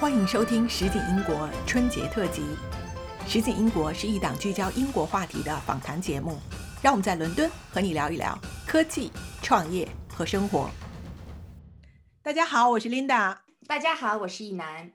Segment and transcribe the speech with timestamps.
[0.00, 2.40] 欢迎收听《实景英国春节特辑》。
[3.30, 6.38] 《实景英国》是一档聚焦英国话题的访谈节目，
[6.80, 8.34] 让我们在伦敦和你聊一聊
[8.66, 10.70] 科技、创业和生活。
[12.22, 13.36] 大家好，我是 Linda。
[13.66, 14.90] 大家好，我是一楠。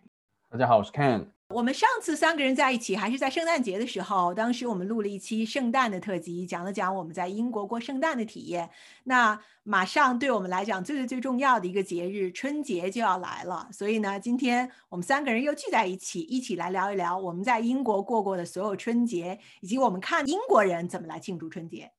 [0.50, 1.28] 大家好，我是 Ken。
[1.54, 8.68] 我们上次三个人在一起还是在圣诞节的时候，当时我们录了一期圣诞的特辑，讲了讲我们在英国过圣诞的体验。
[9.04, 21.92] 那马上对我们来讲最最最重要的一个节日春节就要来了，所以呢，今天我们三个人又聚在一起，一起来聊一聊我们在英国过过的所有春节，以及我们看英国人怎么来庆祝春节。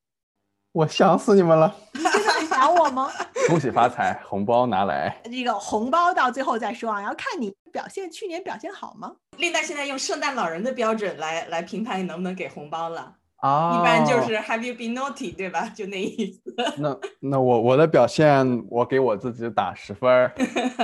[0.73, 1.73] 我想死你们了！
[1.93, 3.09] 你真的很想我吗？
[3.47, 5.21] 恭喜发财，红包拿来。
[5.23, 9.15] 这个红包到最后再说啊，要看你表现，去年表现好吗？
[9.37, 15.69] 丽娜现在用圣诞老人的标准来来评判你能不能给红包了啊，一般就是 Have you been naughty，对吧？
[15.69, 16.55] 就那意思。
[16.77, 20.33] 那那我我的表现，我给我自己打十分儿。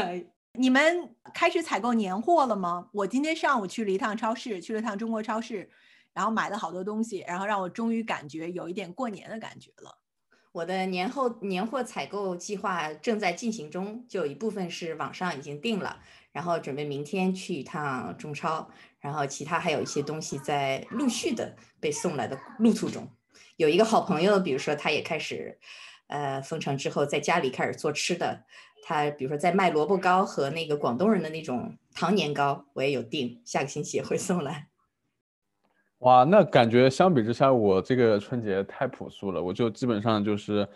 [0.53, 2.87] 你们开始采购年货了吗？
[2.93, 5.69] 我今天上午去了一趟超市，去了趟中国超市。
[6.13, 9.97] 然后买了好多东西，然后让我终于感觉有一点过年的感觉了。
[10.51, 15.97] 我的年后年货采购计划正在进行中，就有一部分是网上已经定了，
[16.33, 23.07] 然后准备明天去一趟中超，然后其他还有一些东西在陆续的被送来的路途中。
[23.55, 25.59] 有一个好朋友，比如说他也开始，
[26.07, 28.43] 呃，封城之后在家里开始做吃的，
[28.83, 34.69] 他比如说在卖萝卜糕和那个广东人的那种糖年糕，我也有订，下个星期也会送来。
[35.99, 39.41] 哇，那感觉相比之下，我这个春节太朴素了。
[39.41, 40.67] 我就基本上就是，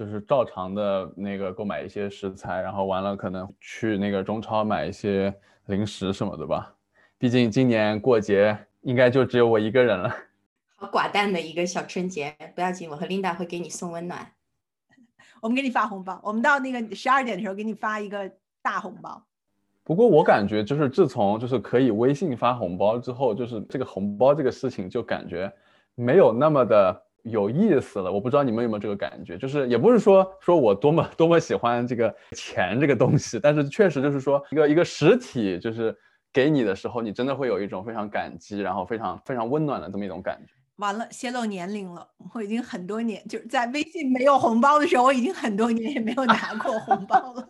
[0.00, 5.30] 就是照常的那个购买一些食材，然后完了可能去那个中超买一些
[5.66, 6.74] 零食什么的吧。
[7.18, 10.10] 毕竟今年过节应该就只有我一个人了。
[10.76, 14.26] 好寡淡的一个小春节，不要紧，我和 Linda 会给你送温暖。
[15.42, 19.22] 我们给你发红包，我们到那个十二点的时候给你发一个大红包。
[19.84, 25.52] 不过我感觉，就是自从就是可以微信发红包之后，就是这个红包这个事情就感觉
[25.94, 28.10] 没有那么的有意思了。
[28.10, 35.96] 我不知道你们有没有这个感觉，就是也不是说说我多么多么喜欢这个钱这个东西，但是确实就是说一个一个实体就是
[36.32, 40.52] 给你的时候，你真的会有一种非常感激，然后非常非常温暖的这么一种感觉。
[40.76, 47.46] 完了，泄露年龄了，我已经很多年就是在微信没有红包的时候，我已经很多年也没有拿过红包了。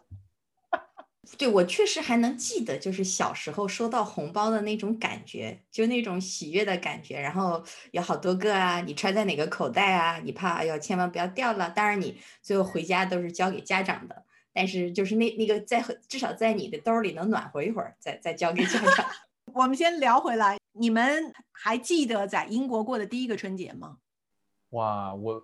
[1.39, 7.19] 对我确实还能记得，就是小时候收到红包的那种感觉，就那种喜悦的感觉。
[7.21, 10.19] 然后有好多个啊，你揣在哪个口袋啊？
[10.25, 11.71] 你怕哎呦，千万不要掉了。
[11.71, 19.07] 当然你最后回家都是交给家长的，但是就是那那个在至少在你的兜里能暖和一会儿，再再交给家长。
[19.55, 23.99] 我们先聊回来，你们还记得在英国过的第一个春节吗？
[24.71, 25.43] 哇，我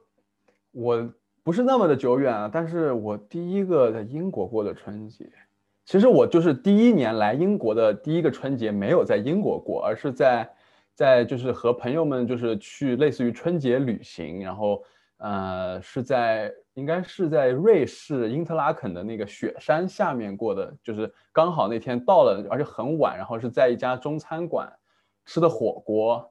[0.73, 5.31] 我不是那么的久远啊，但是我第一个在英国过的春节。
[5.87, 10.51] 其实我就是第一年来英国的第一个春节没有在英国过，而是在，
[10.95, 14.83] 在就是和朋友们就是去类似于春节旅行，然后
[15.19, 24.69] 呃是在应该是在瑞士因特拉肯的那个雪山下面过的，就是刚好那天到了，而且很晚，然后是在一家中餐馆
[25.25, 26.29] 吃的火锅，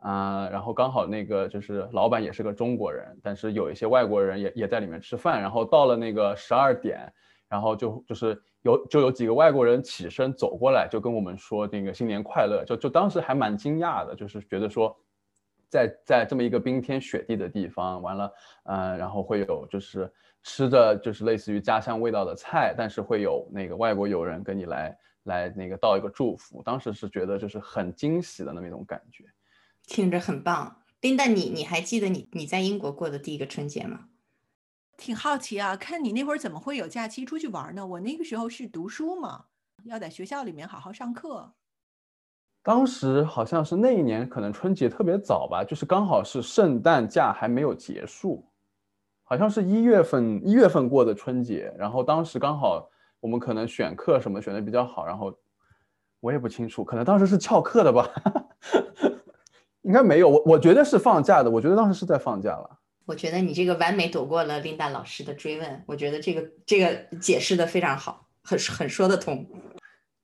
[0.00, 7.10] 啊，然后刚好那个就是老板也是个中国人，但是有一些外国人也也在里面吃饭，然后到了那个十二点，
[7.48, 8.38] 然后就就是。
[8.62, 14.96] 有就有几个外国人起身走过来，就跟我们说那个新年快乐，就就当时还蛮惊讶的，就是觉得说，
[15.68, 18.32] 在在这么一个冰天雪地的地方，完了，
[18.64, 29.24] 嗯，然后会有就是吃着就是类似于家乡味道的菜，但是会有那个外国友人跟你来来那个道一个祝福，当时是觉得就是很惊喜的那么一种感觉，
[29.86, 30.82] 听着很棒。
[31.00, 34.06] 丁蛋，你你还记得你你在英国过的第一个春节吗？
[34.98, 37.86] 挺好奇啊，看你那会儿怎么会有假期出去玩呢？
[37.86, 39.44] 我那个时候是读书嘛，
[39.84, 41.52] 要在学校里面好好上课。
[42.64, 48.44] 当时好像是那一年，可能春节特别早吧，就是刚好是圣诞假还没有结束，
[49.22, 51.72] 好像是一月份一月份过的春节。
[51.78, 55.32] 然后当时刚好我们可能选课什么选的比较好，然后
[56.18, 58.10] 我也不清楚，可能当时是翘课的吧，
[59.82, 62.78] 应该没有，我我觉得是放假的，我觉得当时是在放假了。
[63.08, 69.46] 我觉得你这个完美躲过了琳达老师的追问，我觉得这个这个解释的非常好，很很说得通，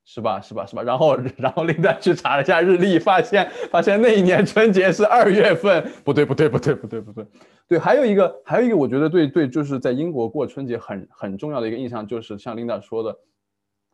[0.05, 0.39] 是吧？
[0.39, 0.67] 是吧？
[0.67, 0.83] 是吧？
[0.83, 7.27] 然后然后琳达去查了一下日历，发现发现那一年春节是二月份，不对不对不对不对不对，
[7.67, 13.19] 对，还有一个还有一个，我觉得对对，就是在英国过春节很很重要的一个印象，就是像琳达说的，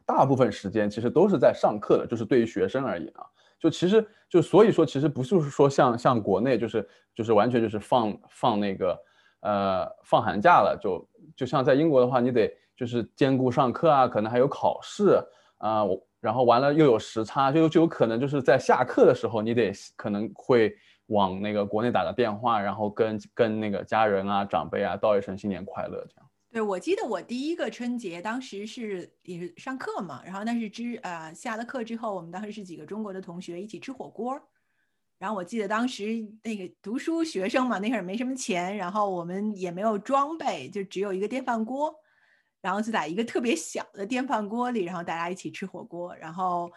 [0.04, 3.22] 大部分时间其实都是在上课的，就是对于学生而言啊。
[3.60, 8.98] 就其实就所以说，其实不是说像像国内就是就是完全就是放放那个
[9.40, 15.22] 呃放寒假了，就就像在英国的话，你得就是兼顾上课啊，可能还有考试
[15.58, 15.84] 啊。
[15.84, 20.74] 我然后完了又有时差，就就有可能就是在下课的时候，你得可能会
[21.06, 26.29] 往那个国内打个电话，然后跟跟那个家人啊、长辈啊道一声新年快乐，这样。
[26.52, 34.40] 对，我记得我第一个春节当时是也是上课嘛，然后但是之呃下了课之后，我们当时是几个中国的同学一起吃火锅，
[35.18, 36.06] 然后我记得当时
[36.42, 41.94] 那个读书学生嘛，那会儿没什么钱，然后我们也没有装备，就只有一个电饭锅。
[42.62, 46.70] 然后就在一个特别小的电饭锅里，然后大家一起吃火锅，然后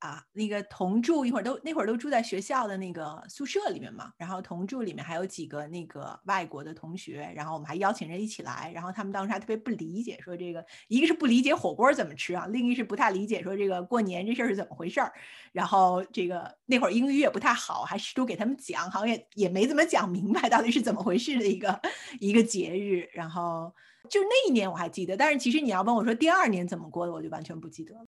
[0.00, 15.12] 啊，那个同住一会儿都那会儿都住在学校的那个宿舍里面嘛，然后同住里面还有几个那个外国的同学，然后我们还邀请人一起来，然后他们当时还特别不理解，说这个一个是不理解火锅怎么吃啊，另一个是不太理解说这个过年这事儿是怎么回事儿，
[15.52, 21.78] 然后这个那会儿英语也不太好，还试图给他们讲，好像也也没怎么讲明白到底是怎么回事的一个
[22.20, 23.74] 一个节日，然后。
[24.08, 28.06] 就那一年我还记得，但是其实你要问我说第二年怎么过的，我就完全不记得了。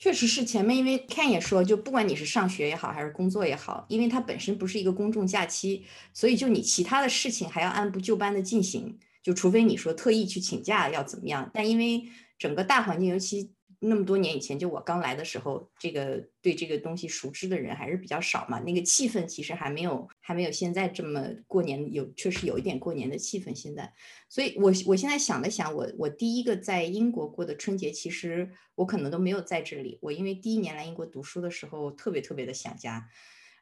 [0.00, 12.02] 确实是前面，因为 Ken 也说，就不管你是上学也好，还是工作也好，因为它本身不是一个公众假期，所以就你其他的事情还要按部就班的进行，就除非你说特意去请假要怎么样，但因为
[12.38, 13.52] 整个大环境，尤其。
[13.82, 18.60] 那么多年以前，就我刚来的时候，这个对这个东西熟知的人还是比较少嘛。
[18.60, 23.54] 那个气氛其实还没有，还没有现在这么过年有，确实有一点过年的气氛。
[23.54, 23.92] 现在，
[24.28, 29.98] 所以我我现在想了想，我我第一个在英国过的春节，其实我可能都没有在这里。
[30.02, 33.08] 我因为第一年来英国读书的时候，特别特别的想家，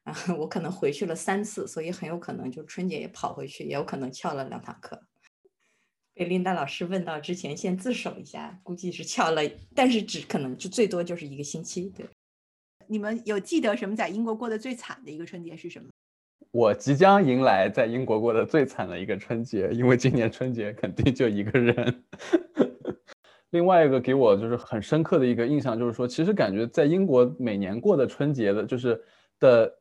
[0.03, 5.08] 啊， 我可能回去了三次，所以很有可能就春节也跑回去，也有可能翘了两堂课。
[6.19, 9.41] 被琳达老师问到之前，先自首一下，估计是翘了，
[9.73, 11.93] 但是只可能就最多就是一个星期。
[11.97, 12.05] 对，
[12.89, 15.89] 你们有记得什么在英国过得最惨的一个春节是什么？
[16.51, 22.05] 我即将迎来在英国过得最惨的一个春节，因为今年春节肯定就一个人。
[23.51, 29.01] 另外一个给我就是很深刻的一个印象，就是说，其实感觉在英国每年过的春节的，就是
[29.39, 29.73] 的。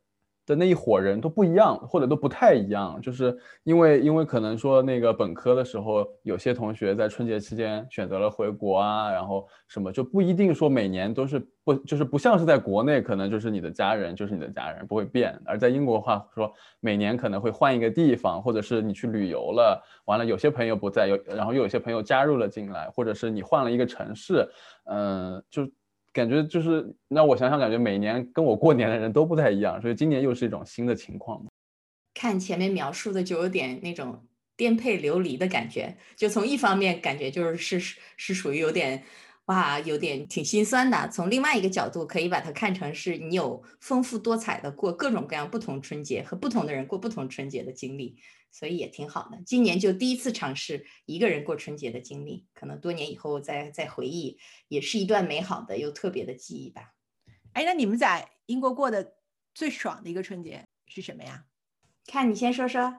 [0.48, 24.48] 的那一伙人都不一样，或者都不太一样，就是因为因为可能说那个本科的时候，有些同学在春节期间选择了回国啊，然后什么就不一定说每年都是不就是不像是在国内，可能就是你的家人就是你的家人不会变，而在英国的话说每年可能会换一个地方，或者是你去旅游了，完了有些朋友不在，有然后又有些朋友加入了进来，或者是你换了一个城市，
[24.86, 25.70] 嗯，就。
[26.18, 31.46] 感觉就是让我想想，感觉每年跟我过年的人都不太一样，所以今年又是一种新的情况。
[32.16, 34.26] 看前面描述的，就有点那种
[34.56, 35.96] 颠沛流离的感觉。
[36.16, 39.04] 就从一方面感觉就是是是属于有点
[39.48, 48.18] 哇，有点挺心酸的；从另外一个角度，可以把它看成是你有丰富多彩的过各种各样不同春节和不同的人过不同春节的经历。
[48.50, 49.38] 所以也挺好的。
[49.46, 54.40] 今年就第一次尝试一个人过春节的经历，可能多年以后再再回忆，
[54.70, 56.94] 也是一段美好的又特别的记忆吧。
[57.54, 59.14] 哎，那你们在英国过的
[59.54, 61.44] 最爽的一个春节是什么呀？
[62.08, 62.96] 看你先说说。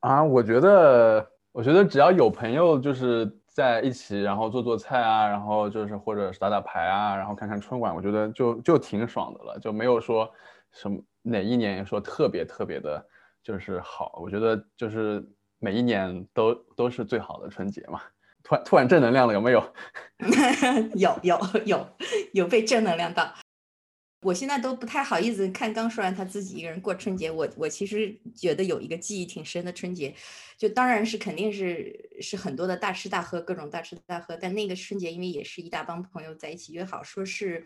[0.00, 10.30] 啊，我觉得，我觉得只要有朋友就是在一起，然后做做菜啊，然后就是或者是打打牌啊，然后看看春晚，我觉得就就挺爽的了，就没有说
[10.72, 13.04] 什么哪一年说特别特别的。
[13.42, 15.26] 就是好，我觉得就是
[15.58, 17.98] 每一年都都是最好的春节嘛。
[18.42, 19.64] 突然突然正能量了，有没有？
[20.94, 21.86] 有有有
[22.34, 23.32] 有被正能量到。
[24.22, 27.30] 我现在都不太好意思看刚说完他自己一个人过春节。
[27.30, 30.14] 我我其实觉得有一个记忆挺深的春节，
[30.56, 34.36] 就当然是肯定是是很多的大吃大喝，各种大吃大喝。
[34.36, 37.64] 但那个春节因为也是一大帮朋友在一起约好，说是。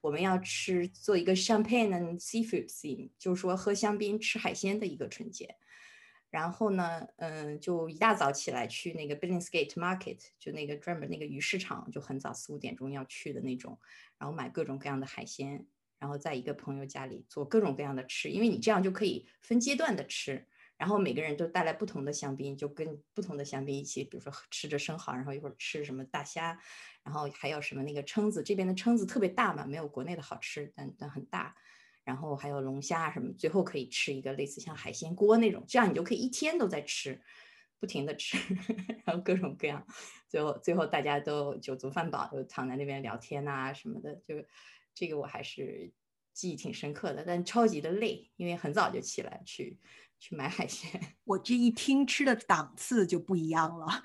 [0.00, 5.56] 我们要吃做一个 champagne and seafood theme，就是说喝香槟吃海鲜的一个春节。
[6.28, 13.78] 然后呢，嗯，就一大早起来去那个 Billingsgate Market，就那个专门那个鱼市场，就很早四五点钟要去的那种，
[14.18, 15.64] 然后买各种各样的海鲜，
[16.04, 20.46] 然后在一个朋友家里做各种各样的吃，因为你这样就可以分阶段的吃。
[20.76, 26.60] 然后每个人都带来不同的香槟，就跟不同的香槟一起，比如说吃着生蚝，然后一会儿吃什么大虾，
[27.02, 31.56] 然后还有什么那个蛏子，这边的蛏子特别大嘛，没有国内的好吃，但但很大。
[32.04, 37.18] 然后还有龙虾什么，最后可以吃一个类似像海鲜锅那种，这样你就可以一天都在吃，
[37.78, 38.36] 不停的吃，
[39.06, 39.86] 然后各种各样，
[40.28, 44.34] 最后最后大家都酒足饭饱，就躺在那边聊天呐什么的，就
[44.94, 45.90] 这个我还是
[46.32, 49.78] 记忆挺深刻的，但超级的累，因为很早就起来去。
[50.20, 50.88] 去买海鲜，
[51.24, 54.02] 我这一听吃的档次就不一样了，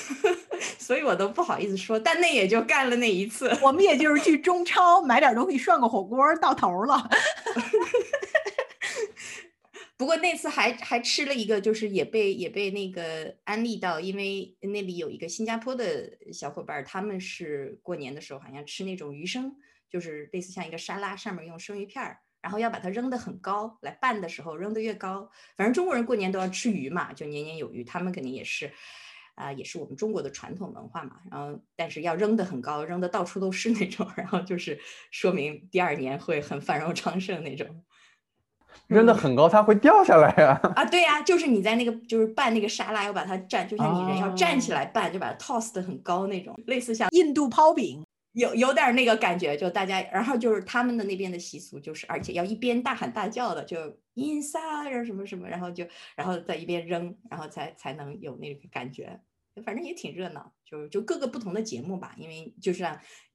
[0.78, 1.98] 所以我都不好意思说。
[1.98, 7.08] 但那也就干了那一次，我们也就是去中超买点东西涮个火锅到头了。
[9.96, 19.56] 不过那次还还吃了一个，就是也被也被那个安利到，因为那里有一个新加坡的小伙伴，他们是过年的时候好像吃那种鱼生。
[19.92, 28.72] 就是类似像一个沙拉，上面用生鱼片儿，然后要把它扔得很高，来拌的时候扔得越高，反正中国人过年都要吃鱼嘛，就年年有余，他们肯定也是。
[29.34, 31.16] 啊，也是我们中国的传统文化嘛。
[31.30, 34.78] 然后，但是要扔得很高，扔得到处都是那种，然后就是
[35.10, 37.66] 说明第二年会很繁荣昌盛那种。
[38.88, 40.60] 扔得很高，它会掉下来呀。
[40.76, 49.56] 啊，对呀，就是你在那个就是拌那个沙拉，要把它站，就像你人要站起来拌，就把它 toss 得很高那种，类似像印度抛饼，有有点那个感觉。
[49.56, 53.78] 就大家，然后就是他们的那边的习俗，就是而且要一边大喊大叫的，就
[54.14, 55.86] inside 什么什么，然后就
[56.16, 59.20] 然后在一边扔，然后才才能有那个感觉。
[59.64, 62.84] 反正也挺热闹，就就各个不同的节目吧，因为就是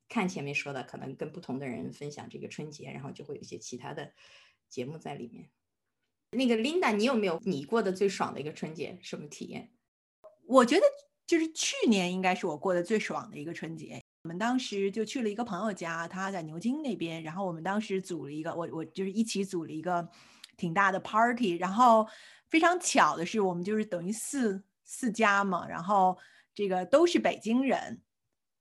[0.10, 4.12] 看前面说的，可能跟不同的人分享这个春节，然后就会有一些其他的
[4.68, 5.50] 节目在里面。
[6.32, 9.70] 那个 Linda，你有没有你过的最爽的一个春节什么体验？
[10.48, 10.84] 我觉得
[11.28, 14.02] 就是去年应该是我过的最爽的一个春节。
[14.28, 20.06] 我们当时就去了一个朋友家，他在牛津那边，然后我们当时组了一个，我我就是一起组了一个
[20.58, 22.06] 挺大的 party，然后
[22.50, 24.62] 非常巧的是，我们就是等于四。
[24.90, 26.18] 四家嘛，然后
[26.56, 28.02] 这个都是北京人，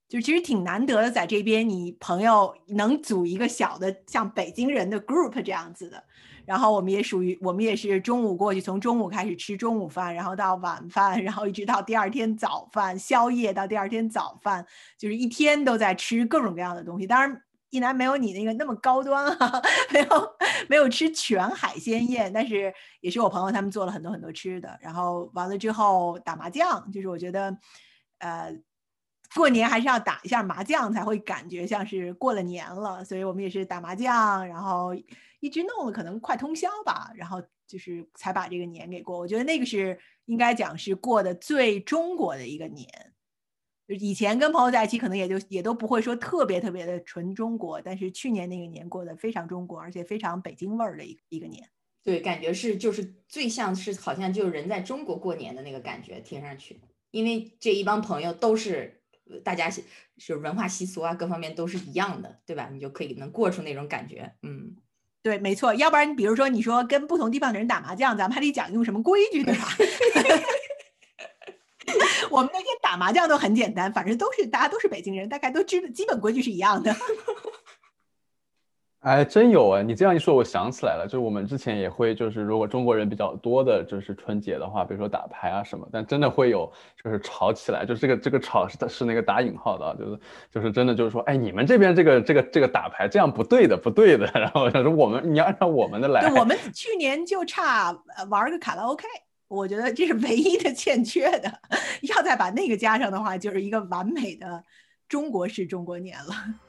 [0.09, 6.03] 就其实挺难得的，在这边你朋友能组一个小的像北京人的 group 这样子的。
[6.47, 14.65] 然后我们也属于，我们也是中午过去，从中午开始吃中午饭，然后到晚饭，然后一直到第二天早饭，宵夜到第二天早饭，
[14.97, 17.07] 就是一天都在吃各种各样的东西。
[17.07, 17.43] 当然。
[17.71, 19.63] 一南没有你那个那么高端啊，
[19.93, 20.07] 没有
[20.69, 27.55] 没有吃全海鲜宴，但是也是我朋友他们做了很多很多吃的，然后完了之后打麻将，就是我觉得，
[28.19, 28.57] 呃，
[29.35, 34.95] 过年还是要打一下麻将才会感觉像是过了年了，所以我们也是打麻将，然后
[35.47, 39.17] 一直弄了可能快通宵吧，然后就是才把这个年给过。
[39.17, 42.89] 我觉得那个是应该讲是过的最中国的一个年。
[43.87, 51.71] 以前跟朋友在一起，可能也就也都不会说特别特别的纯中国，但是去年那个年过得非常中国，而且非常北京味儿的一一个年。
[52.03, 56.81] 对，感觉是就是最像是好像就人在中国过年的那个感觉，听上去，
[57.13, 59.03] 因为这一帮朋友都是
[59.45, 62.69] 大家是文化习俗啊各方面都是一样的，对吧？
[62.73, 64.35] 你就可以能过出那种感觉。
[64.43, 64.77] 嗯，
[65.23, 65.75] 对，没错。
[65.75, 69.69] 要不然你比如说你说跟不同地方的人打麻将，咱们还得讲用什么规矩，对吧？
[72.31, 76.95] 我们那天打麻将都很简单，反正都是大家都是北京人，大概都知基本规矩是一样的。
[79.07, 79.85] 哎，真有哎！
[79.85, 86.69] 你这样一说，我想起来了，就是我们之前也会，就是如果中国人比较多的，就是春节的话，比如说打牌啊什么，但真的会有
[87.05, 90.21] 就是吵起来，就是这个这个吵是是那个打引号的，就是
[90.55, 94.29] 就是真的就是说，哎，你们这边这个这个这个打牌这样不对的，不对的。
[94.35, 96.29] 然后他说我们你要按照我们的来。
[96.33, 97.97] 我们去年就差
[98.29, 99.05] 玩个卡拉 OK。
[99.47, 101.61] 我觉得这是唯一的欠缺的，
[102.13, 104.65] 要再把那个加上的话，就是一个完美的
[105.09, 106.66] 中国式中国年了。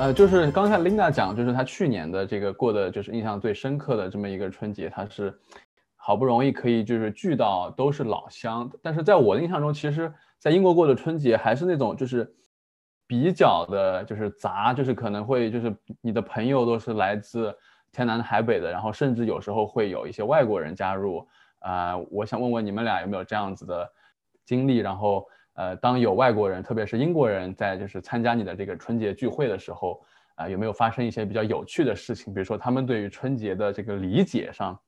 [0.00, 5.38] 呃，就是刚才 Linda 讲，就是她去年的这个过的，就是印象最深刻的这么一个春节，她是
[5.94, 10.10] 好不容易可以就是聚到都是老乡，但是在我的印象中，其实。
[10.38, 12.34] 在英国过的春节还是那种，就是
[13.06, 17.54] 比较的，就是杂，就是可能会，就是你的朋友都是来自
[17.92, 21.28] 天南海北的，然后甚至有时候会有一些外国人加入。
[21.58, 23.86] 啊，我想问问你们俩有没有这样子的
[24.46, 24.78] 经历？
[24.78, 25.26] 然后，
[25.60, 30.02] 呃，当有外国人，特别是英国人在就是参加你的这个春节聚会的时候，
[30.36, 32.32] 啊，有没有发生一些比较有趣的事情？
[32.32, 34.80] 比如说他们对于春节的这个理解上，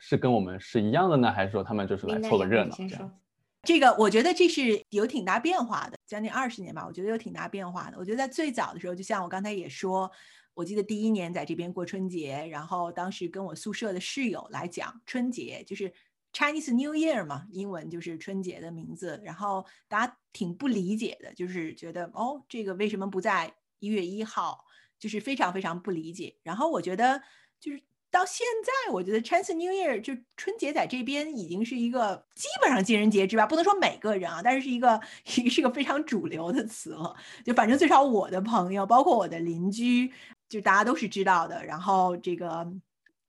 [0.00, 3.20] 是跟我们是一样的呢，还是说他们就是来凑个热闹这样？
[3.62, 7.96] 这个我觉得这是有挺大变化的，将近二十年吧，我觉得有挺大变化的。
[7.96, 10.10] 我觉得在最早的时候，就像我刚才也说，
[10.54, 15.92] 我记得第一年在这边过春节，然后当时跟我宿舍的室友来讲春节，就是
[16.32, 24.64] Chinese New Year 嘛，英文就是春节的名字，然后大家挺不理解的，就是觉得哦，这个为什么不在一月一号，
[24.98, 26.36] 就是非常非常不理解。
[26.42, 27.22] 然后我觉得
[27.58, 27.82] 就是。
[28.12, 35.00] 到现在，我觉得 Chinese New Year 就春节在这边已经是一个基本上尽人皆知吧，不能说每个人啊，但是是一个
[35.36, 37.14] 一个非常主流的词了。
[37.44, 40.12] 就反正最少我的朋友，包括我的邻居，
[40.48, 41.64] 就大家都是知道的。
[41.64, 42.66] 然后这个，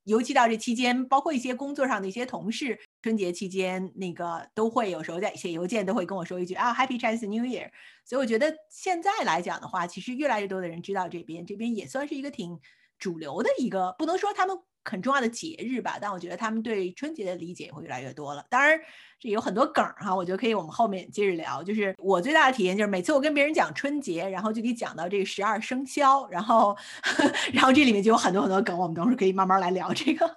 [0.05, 7.69] 尤其到这期间，包括一些工作上的一些同事，春节期间那个都会有时候在写邮件都会跟我说一句啊 Happy Chinese New Year。
[8.05, 12.59] 所以我觉得现在来讲的话，其实越来越多的人知道这边，这边也算是一个挺
[12.97, 14.57] 主流的一个，不能说他们。
[14.83, 18.43] 很重要的节日吧，但我觉得他们对春节的理解会越来越多了。
[18.49, 18.79] 当然，
[19.19, 21.61] 这有很多梗儿哈，我觉得可以我们后面接着聊。
[21.61, 26.75] 就是我最大的体验就是，每次我跟别人讲春节，然后就得讲到这个十二生肖，然后
[27.53, 30.35] 然后这里面就有很多很多梗，我们等会儿可以慢慢来聊这个。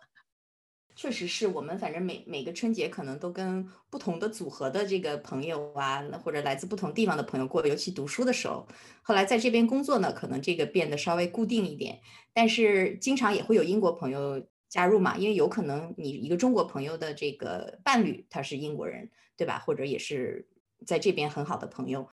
[0.96, 7.66] 确实是我们，反正每每个春节可能都跟不同的组合的这个朋友啊，或者来自不同地方的朋友过。
[7.66, 8.66] 尤其读书的时候，
[9.02, 12.00] 后来在这边工作呢，可能这个变得稍微固定一点。
[12.32, 19.58] 但是经常也会有英国朋友加入嘛，因为有可能你一个中国朋友的这个伴侣他是英国人，对吧？
[19.58, 20.48] 或者也是
[20.86, 22.08] 在这边很好的朋友，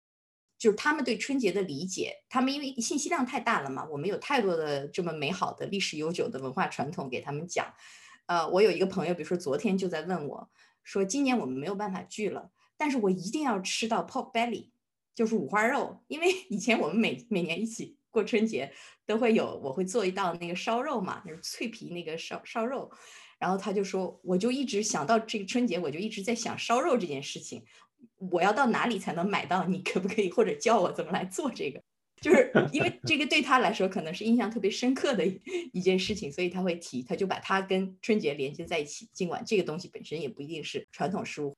[0.58, 7.74] 就是他们对春节的理解，他们因为信息量太大了嘛，我们有太多的这么美好的历史悠久的文化传统给他们讲。
[8.30, 10.48] 呃，我有一个朋友，比如说昨天就在问我，
[10.84, 14.70] 说今年我们没有办法聚了，但是我一定要吃到 pork belly，
[15.16, 18.72] 就是五花肉，因为以前我们每每年一起过春节
[19.08, 22.92] 都会有，我会做一道那个烧肉嘛，就是脆皮那个烧烧肉，
[23.40, 27.66] 然后他就说，我就一直想到这个春节，我就一直在想烧肉这件事情，
[28.32, 29.66] 我要到哪里才能买到？
[29.66, 31.82] 你可不可以或者教我怎么来做这个？
[32.22, 35.26] 就是因为这个对他来说可能是印象特别深刻的
[35.72, 39.08] 一件事情，所以他会提，他就把它跟春节连接在一起。
[39.14, 41.56] 尽管这个东西本身也不一定是传统食物。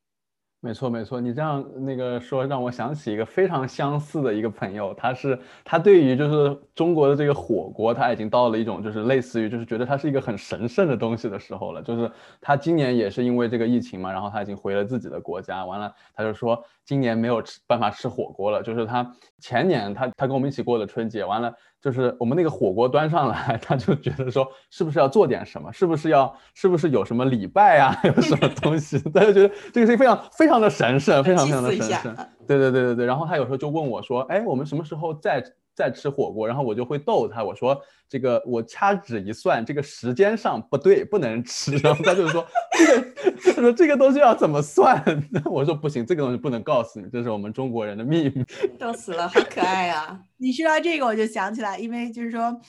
[0.63, 11.81] 没错，没错，你这样那个说让我想起一个非常相似的一个朋友，他是他对于就是中国的这个火锅，他已经到了一种就是类似于就是觉得它是一个很神圣的东西的时候了。
[11.81, 18.61] 就是他今年也是因为这个疫情嘛，然后他已经回了自己的国家，完了他就说今年没有吃办法吃火锅了。
[18.61, 21.51] 就是他前年他他跟我们一起过的春节，完了。
[21.81, 25.71] 就是我们那个火锅端上来，他就觉得说，是不是要做点什么？
[25.73, 27.99] 是不是要，是不是有什么礼拜啊？
[28.05, 28.99] 有什么东西？
[29.13, 32.15] 他就觉得这个事情非常非常的神圣，非常非常的神圣。
[32.47, 33.05] 对对对对对。
[33.05, 35.43] 然后他有时候就问我说，哎，我们什么时候再？
[35.75, 41.75] 在吃火锅，然后我就会逗他，我说这个我掐指一算，这个时间上不对，不能吃。
[41.83, 43.13] 然后他就说这个，
[43.53, 45.03] 他说这个东西要怎么算？
[45.45, 48.43] 我说不行，这个东西不能告诉你，这是我们中国人的秘密。
[48.77, 50.19] 逗死了，好可爱啊！
[50.37, 52.59] 你说到这个，我就想起来，因为就是说，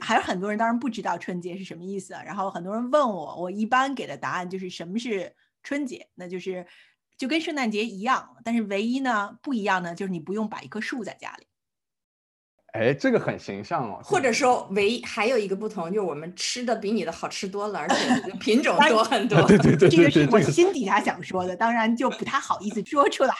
[0.00, 2.12] 还有很多人当然不知道春节是什么意思。
[2.24, 6.66] 然后很多人问我，我一般给的答案就是什么是春节，那就是
[7.16, 11.46] 就跟圣诞节一样，但是唯一呢不一样呢，就是你不用摆一棵树在家里。
[12.74, 14.00] 哎，这个很形象哦。
[14.02, 19.40] 或者说，唯一还有一个不同就是我们吃的比你的好吃多了，而且品种多很多。
[19.46, 23.32] 对对对，这个是我心底下想说的，当然就不太好意思说出来。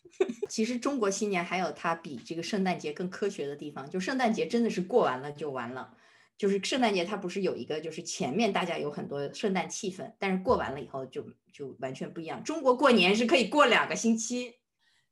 [0.46, 5.94] 其实中国新年还有它比这个圣诞节更科学的地方，就圣诞节真的是过完了就完了。
[6.36, 12.44] 就是圣诞节它不是有一个，就是前面大家有很多圣诞气氛，但是过完了以后就就完全不一样。
[12.44, 14.56] 中国过年是可以过两个星期，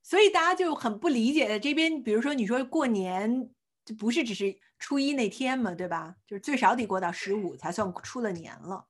[0.03, 3.49] 所以大家就很不理解的这边，比如说你说过年。
[3.93, 6.17] 不是只是初一那天嘛，对吧？
[6.27, 8.87] 就是最少得过到十五才算出了年了。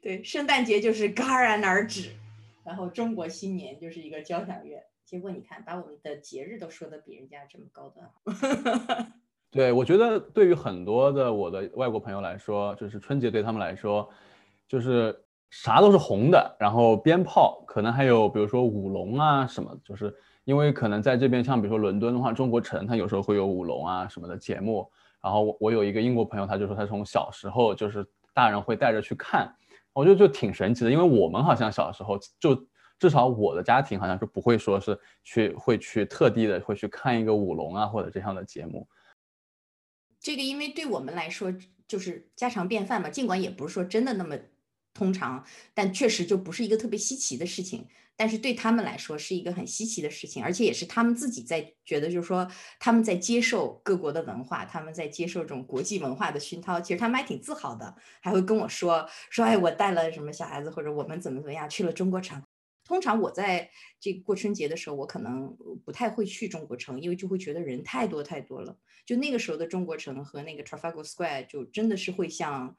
[0.00, 2.12] 对，圣诞节就是戛然而止，
[2.64, 4.82] 然后中国新年就是一个交响乐。
[5.04, 8.10] 结果你看，把我们的节日都说的比人家这么高端。
[9.50, 14.08] 对，我觉得对于很多的我的外国朋友来说，就是春节对他们来说，
[14.68, 20.14] 就是啥都是红的，然后鞭炮，可能还有比如说舞龙啊什么，就是。
[20.46, 24.88] 因为可能在这边，像比如说伦敦的话，中国城它有时候会有舞龙啊什么的节目。
[25.20, 29.52] 然后我我有一个英国朋友，他就说他从小时候就是大人会带着去看，
[29.92, 30.90] 我觉得就挺神奇的。
[30.90, 32.54] 因为我们好像小时候就
[32.96, 38.86] 至少我的家庭好像是不会说是去会去特地的会去看一个舞龙啊或者这样的节目。
[40.20, 41.52] 这个因为对我们来说
[41.88, 44.36] 就是家常便饭嘛，尽管也不是说真的那么
[44.96, 47.86] 通常，但确实就不是一个特别稀奇的事情。
[48.18, 56.80] 但是对他们来说是一个很稀奇的事情，而且也是他们自己在觉得，就是说他们在接受各国的文化，他们在接受这种国际文化的熏陶。
[56.80, 62.42] 其实他们还挺自豪的，还会跟我说说，哎，我带了什么小孩子，或者我们怎么怎么样去了中国城。
[62.86, 63.68] 通常我在
[64.00, 65.54] 这过春节的时候，我可能
[65.84, 68.78] 不太会去中国城，因为就会觉得人太多太多了。
[69.04, 72.74] 就那个时候的中国城和那个 Trafalgar Square，就真的是会像。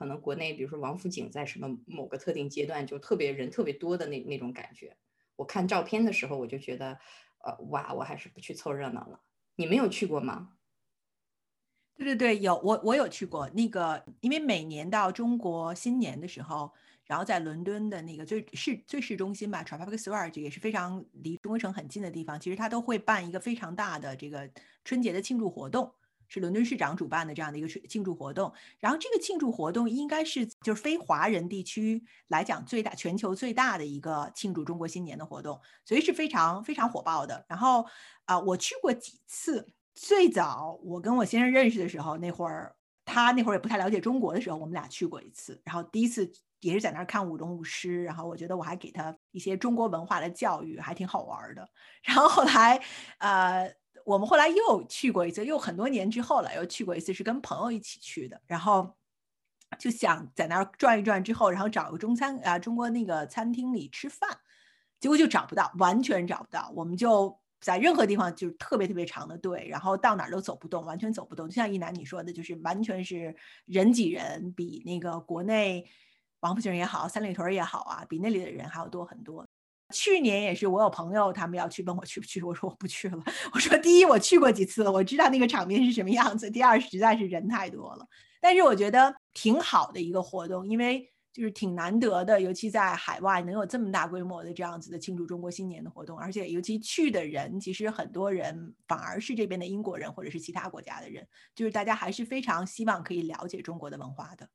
[0.00, 4.96] 可能国内，比如说王府井，在什么某个特定阶段就特别人特别多的那那种感觉。
[5.36, 6.98] 我看照片的时候，我就觉得，
[7.44, 9.20] 呃，哇，我还是不去凑热闹了。
[9.56, 10.54] 你没有去过吗？
[11.98, 16.72] 对对对，有我我有去过那个，因为每年到中国新年的时候，
[17.04, 24.50] 然后在伦敦的那个最市最市中心吧，Trafalgar Square 这也是非常离中国城很近的地方，其实它都会办一个非常大的这个
[24.82, 25.92] 春节的庆祝活动。
[26.30, 37.44] 是伦敦市长主办的这样的一个庆祝活动，然后这个庆祝活动应该是就是非华人地区来讲最大全球最大的一个庆祝中国新年的活动，所以是非常非常火爆的。
[37.48, 37.84] 然后
[38.24, 39.66] 啊，我去过几次。
[39.92, 45.60] 最早我跟我先生认识的时候，那会儿他那会儿也不太了解中国的时候，我们俩去过一次。
[45.64, 51.68] 然后第一次也是在那儿看舞龙舞狮，然后我觉得我还给他一些中国文化的教育，还挺好玩的。
[52.04, 52.80] 然后后来
[53.18, 53.79] 呃。
[54.04, 58.40] 我们后来又去过一次，又很多年之后了，又去过一次，是跟朋友一起去的。
[58.46, 58.96] 然后
[59.78, 64.28] 就想在那儿转一转之后，然后找个中餐啊中国那个餐厅里吃饭，
[64.98, 66.72] 结果就找不到，完全找不到。
[66.74, 71.48] 我们就在任何地方就是特别特别长的队，然后到哪儿都走不动，完全走不动。
[71.48, 73.36] 就像一楠你说的，就是完全是
[73.66, 75.86] 人挤人，比那个国内
[76.40, 79.46] 王府井也好，三里屯也好啊，比那里的人还要多很多。
[79.92, 83.22] 去年也是，我有朋友他们要去，问我去不去，我说我不去了。
[83.52, 88.06] 我说第一，我去过几次了，我知道那个场面是什么样子；第二，实在是人太多了。
[88.40, 104.48] 但是我觉得挺好的一个活动，因为就是挺难得的，尤其在海外能有这么大规模的这样子的庆祝中国新年的活动，而且尤其去的人，其实很多人反而是这边的英国人或者是其他国家的人，就是大家还是非常希望可以了解中国的文化的。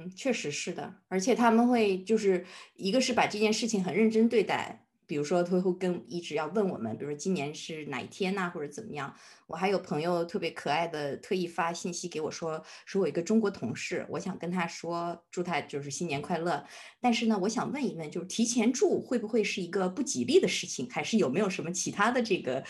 [0.00, 9.12] 嗯，确实是的，而且他们会就是一个是把这件事情很认真对待，比如说他会跟一直要问我们，比如说今年是哪一天呐，或者怎么样。
[9.48, 16.64] 我还有朋友特别可爱的特意发信息给我说，说我一个中国同事，我想跟他说祝他就是新年快乐，
[17.00, 22.62] 但是呢，我想问一问，就是提前祝会不会是一个不吉利的事情，还是有没有什么其他的这个？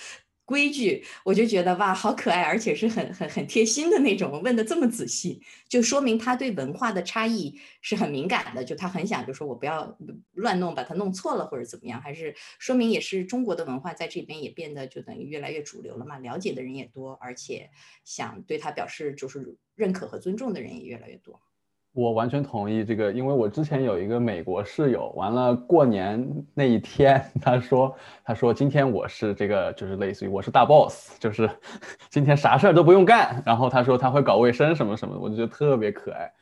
[0.49, 4.41] 规矩，我就觉得哇，好可爱，而且是很很很贴心的那种。
[4.43, 8.65] 问的这么仔细，就说明他对文化的差异是很敏感的。
[8.65, 9.95] 就他很想，就说我不要
[10.33, 17.69] 乱弄，把它弄错了或者怎么样，还是说明也是中国的文化在这边也变得就等于越来越主流了嘛，了解的人也多，而且
[18.05, 21.43] 想对他表示就是认可和尊重的人也越来越多。
[21.92, 26.24] 我完全同意这个，因为我之前有一个美国室友，完了过年
[26.55, 31.51] 那一天， 他说，他说今天我是这个，就是类似于我是大 boss，就是
[32.09, 36.33] 今天啥事儿都不用干，然后他说他会搞卫生什么什么的，我就觉得特别可爱。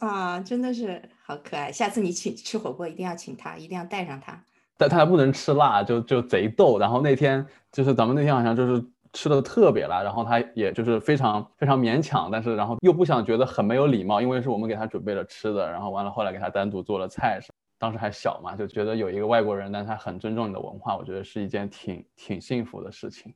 [0.00, 1.72] 啊，真的是好可爱！
[1.72, 4.44] 下次你请吃火锅一定要请他，一定要带上他。
[4.76, 6.78] 但他还不能吃辣，就就贼逗。
[6.78, 8.84] 然后那天就是咱们那天好像就是。
[9.16, 17.40] 吃的特别辣，然后他也就是非常非常勉强，但是然后又不想觉得很没有礼貌，因为是我们给他准备了吃的，然后完了后来给他单独做了菜，
[17.78, 23.32] 当时还小嘛，就觉得有一个外国人，但他很尊重你的文化，我觉得是一件挺挺幸福的事情。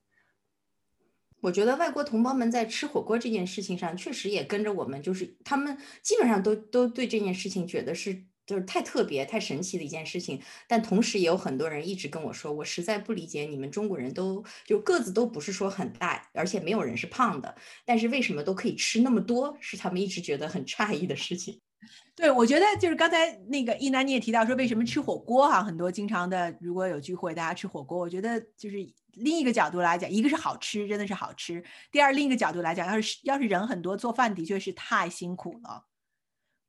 [1.40, 8.24] 我觉得外国同胞们在吃火锅这件事情上，确实也跟着我们，就是他们基本上都都对这件事情觉得是。
[8.50, 21.60] 就是太特别、太神奇的一件事情，但同时也有很多人一直跟我说，我实在不理解你们中国人都就个子都不是说很大，而且没有人是胖的，但是为什么都可以吃那么多，是他们一直觉得很诧异的事情。
[22.16, 28.76] 对，我觉得就是刚才那个一楠你也提到说，为什么吃火锅哈，很多经常的如果有聚会，大家吃火锅，我觉得就是
[29.12, 35.86] 另一个角度来讲，一个是好吃，真的是好吃；第二，另一个角度来讲，要是要是人很多，做饭的确是太辛苦了。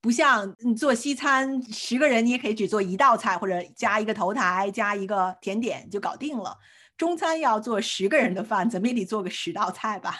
[0.01, 6.57] 不像你做西餐，十个人你也可以只做一道菜，或者加一个头台，加一个甜点就搞定了。
[6.97, 10.17] 中餐要做十个人的饭，怎么也得做个十道菜吧？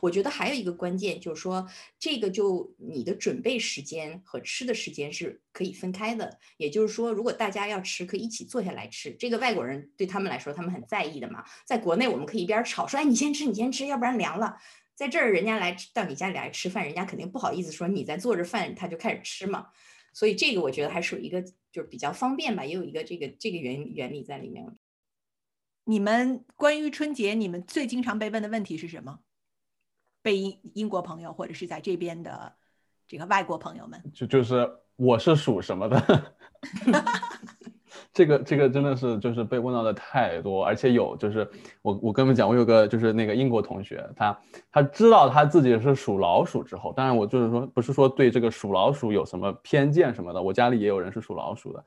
[0.00, 1.66] 我觉得还有一个关键就是说，
[1.98, 6.38] 这个就你的准备时间和吃的时间是可以分开的。
[6.56, 9.12] 也就是说，如果大家要吃，可以一起坐下来吃。
[9.18, 11.44] 这个外国人对他们来说，他们很在意的嘛。
[11.66, 14.56] 在国内，我们可以一边炒说：“哎，你先吃，你先吃，要不然凉了。”
[14.98, 19.68] 在这儿，人家来到你家里来吃饭，人家肯定不好意思说你在做着饭，他就开始吃嘛。
[20.12, 24.66] 所以这个我觉得还属于一个就是比较方便吧，也有一个这个这个原原理在里面。
[25.84, 29.20] 你们关于春节，你们最经常被问的问题是什么？
[30.20, 32.56] 被英英国朋友或者是在这边的
[33.06, 36.34] 这个外国朋友们，就就是我是属什么的？
[38.18, 41.48] 这个这个真的是就是被问到的太多，而且有就是
[41.82, 44.36] 我我跟你们讲，我有个就是那个英国同学，他
[44.72, 51.84] 他知道他自己是属老鼠之后，当然我就是说不是说对这个属老鼠有什么偏见什么的，我家里也有人是属老鼠的，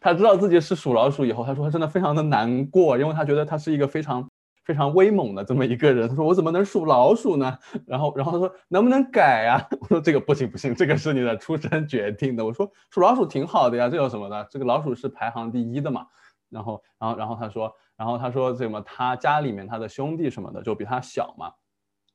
[0.00, 4.26] 他知道自己是属老鼠以后，他说他真的非常的难过，因为他觉得他是一个非常。
[4.64, 7.58] 非常威猛的这么一个人，他说我怎么能数老鼠呢？
[7.86, 9.66] 然后，然后他说能不能改啊？
[9.80, 12.44] 我说这个不行不行，这个是你的出身决定的。
[12.44, 14.46] 我说数老鼠挺好的呀，这有什么的？
[14.50, 16.06] 这个老鼠是排行第一的嘛。
[16.50, 18.80] 然后，然后，然后他说，然后他说什么？
[18.82, 21.52] 他家里面他的兄弟什么的就比他小嘛，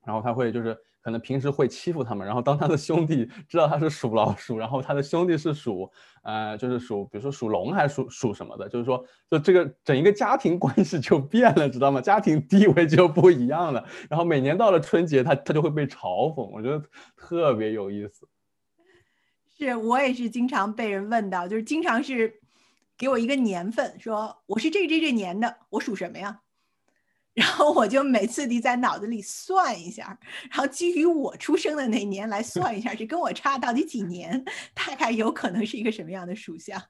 [0.06, 0.78] 然后他会就是。
[1.02, 5.90] 可能平时会欺负他们，然后当他的兄弟知道他是属老鼠，然后他的兄弟是属，
[6.24, 12.02] 呃，就是属，比如说属龙还是属属什么的，就是说，就这个整一个家庭关系就变了，知道吗？
[12.02, 13.84] 家庭地位就不一样了。
[14.10, 16.84] 然后每年到了春节，他他就会被嘲讽，我觉得
[17.16, 18.28] 特别有意思。
[19.58, 22.42] 是我也是经常被人问到，就是经常是
[22.98, 26.42] 给我一个年份，说我是这这这年的，我属什么呀？
[27.34, 36.82] 然后我就每次得在脑子里算一下，然后基于我出生的那年来算一下，这跟我差到底几年，大概有可能是一个什么样的属相。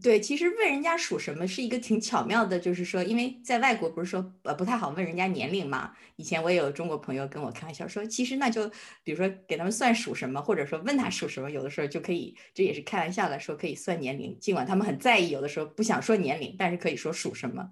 [0.00, 5.92] 对，其实问人家属什么是一个挺巧妙的，就是说，因为在外国不是说呃不太好问人家年龄嘛。
[6.14, 8.68] 以前我也有中国朋友跟我开玩笑说，其实那就
[9.02, 17.70] 比如说给他们算属什么，或者说问他属什么，有的时候就可以，这也是开玩笑的说可以算年龄，尽管他们很在意，有的时候不想说年龄，但是可以说属什么。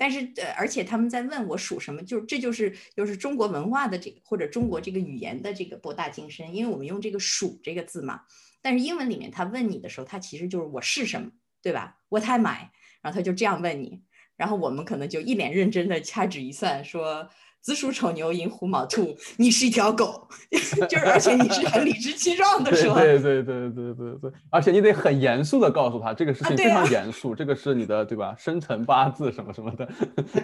[0.00, 8.22] 但是呃，而且他们在问我属什么，就这就是就是中国文化的这个或者中国这个语言的这个博大精深，因为我们用这个属这个字嘛。
[8.62, 11.30] 但是英文里面他问你的时候，他其实就是我是什么。
[11.62, 12.70] 对吧？What am I？
[13.02, 14.00] 然后他就这样问你，
[14.34, 17.28] 然后我们可能就一脸认真的掐指一算，说
[17.62, 20.26] 子鼠丑牛寅虎卯兔，你是一条狗，
[20.88, 28.34] 就是而且你是很理直气壮的说，对对对对对对，而且你得很严肃的告诉他这个事情非常严肃，这个是你的对吧？
[28.38, 29.88] 生辰八字什么什么的。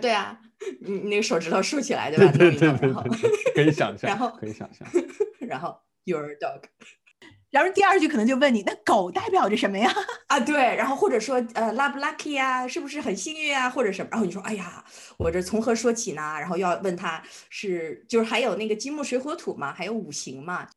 [0.01, 0.39] 对啊，
[0.81, 2.33] 你那个手指头竖起来，对吧？
[2.33, 4.87] 对对对对，可以想象，然后可以想象，
[5.41, 5.75] 然后
[6.05, 6.61] your dog。
[7.57, 9.91] 然后第二句可能就问你，那狗代表着什么呀？
[10.29, 14.11] 啊，对，然后或者说，呃，luck 不 lucky 啊，是不是很幸运啊，或者什么？
[14.11, 14.85] 然后你说，哎呀，
[15.17, 16.21] 我这从何说起呢？
[16.39, 20.69] 然后要问他是，就是还有那个金木水火土嘛，还有五行嘛。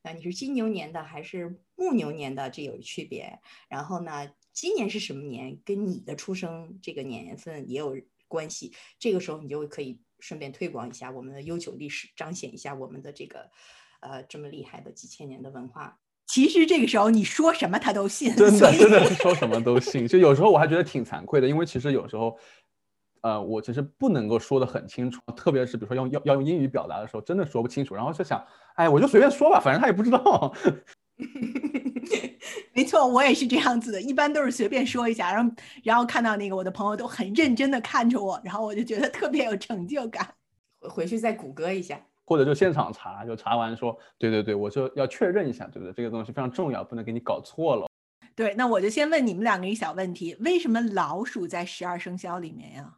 [0.00, 2.48] 啊，你是金牛年的还是木牛年的？
[2.48, 3.38] 这有区别。
[3.68, 5.60] 然后呢，今年是什么年？
[5.62, 8.72] 跟你的出生这个年份也有关系。
[8.98, 13.50] 这个时候你就可以顺便推广一下我们的悠久历史，彰显一下我们的这个，
[14.00, 15.98] 呃，这么厉害的几千年的文化。
[16.26, 20.08] 其实这个时候你说什么他都信，真的真的是说什么都信。
[20.08, 22.36] 就有时候我还觉得挺惭愧的，因为其实有时候，
[23.20, 27.94] 呃，我其实不能够说的很清楚，特别是比如说用要要用英语表达的时候，真的说不清楚。
[27.94, 28.44] 然后就想，
[28.76, 30.52] 哎，我就随便说吧，反正他也不知道。
[32.72, 40.28] 没错，我也是这样子的，一般都是随便说一下，然后然后看到那个我的朋友都很认真的看着我，然后我就觉得特别有成就感。
[40.80, 42.00] 回去再谷歌一下。
[42.24, 45.92] 或者就现场查，就查完说，对对对，我就要确认一下，对不对？
[45.92, 47.86] 这个东西非常重要，不能给你搞错了。
[48.34, 52.94] 对，那我就先问你们两个一小问题：为什么老鼠在十二生肖里面呀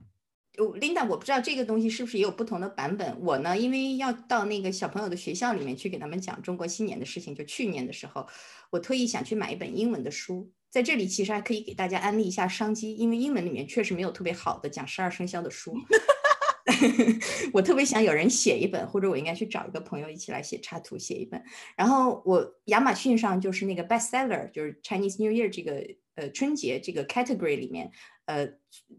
[0.56, 3.20] ？Linda，我不知道这个东西是不是也有不同的版本。
[3.20, 8.26] 我呢，因为要到那个小朋友的学校里面去给他们讲中国新年的事情，就去年的时候，
[8.70, 10.50] 我特意想去买一本英文的书。
[10.70, 15.74] 在这里其实还可以给大家安利一下商机，因为英文里面确实没有特别好的讲十二生肖的书。
[17.54, 21.40] 我特别想有人写一本，或者我应该去找一个朋友一起来写插图写一本。
[21.76, 27.92] 然后我亚马逊上就是那个 bestseller，就是 Chinese New Year 这个呃春节这个 category 里面
[28.24, 28.48] 呃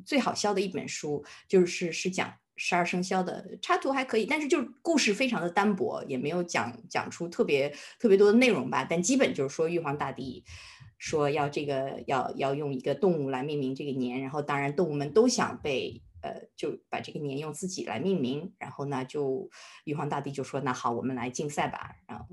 [0.05, 8.87] 最好销的一本书，就是是讲十二生肖的插图还可以，但是就故事非常的单薄，也没有讲讲出特别特别多的内容吧。
[8.89, 10.45] 但基本就是说玉皇大帝
[10.97, 16.01] 说要这个要要用一个动物来命名这个年，然后当然动物们都想被。
[16.27, 19.49] 呃，就把这个年用自己来命名，然后呢，就
[19.85, 22.25] 玉皇大帝就说：“那好，我们来竞赛吧。”然后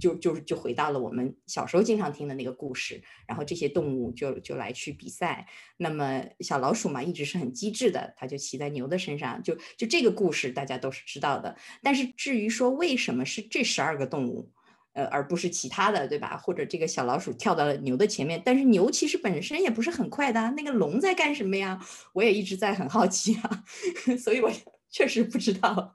[0.00, 5.46] 就就就回到了我们小时候经常听的那个故事，然后这些动物就就来去比赛。
[5.76, 11.56] 那么小老鼠嘛，一直是很机智的，它就骑在牛的身上，就就这个故事大家都是知道的。
[11.82, 14.50] 但是至于说为什么是这十二个动物？
[14.92, 16.36] 呃，而不是其他的，对吧？
[16.36, 20.50] 或者这个小老鼠跳到了牛的前面，但是牛其实本身也不是很快的。
[20.56, 21.80] 那个龙在干什么呀？
[22.12, 23.64] 我也一直在很好奇啊，
[24.22, 24.50] 所以我
[24.90, 25.94] 确实不知道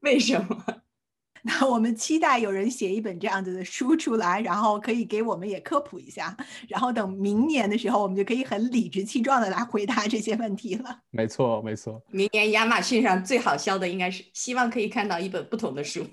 [0.00, 0.64] 为什么。
[1.48, 11.02] 那我们期待有人写一本这样子的书出来，然后可以给我们也科普一下，然后等明年的时候，我们就可以很理直气壮的来回答这些问题了。
[11.10, 12.02] 没错，没错。
[12.10, 16.04] 明年亚马逊上最好销的应该是，希望可以看到一本不同的书。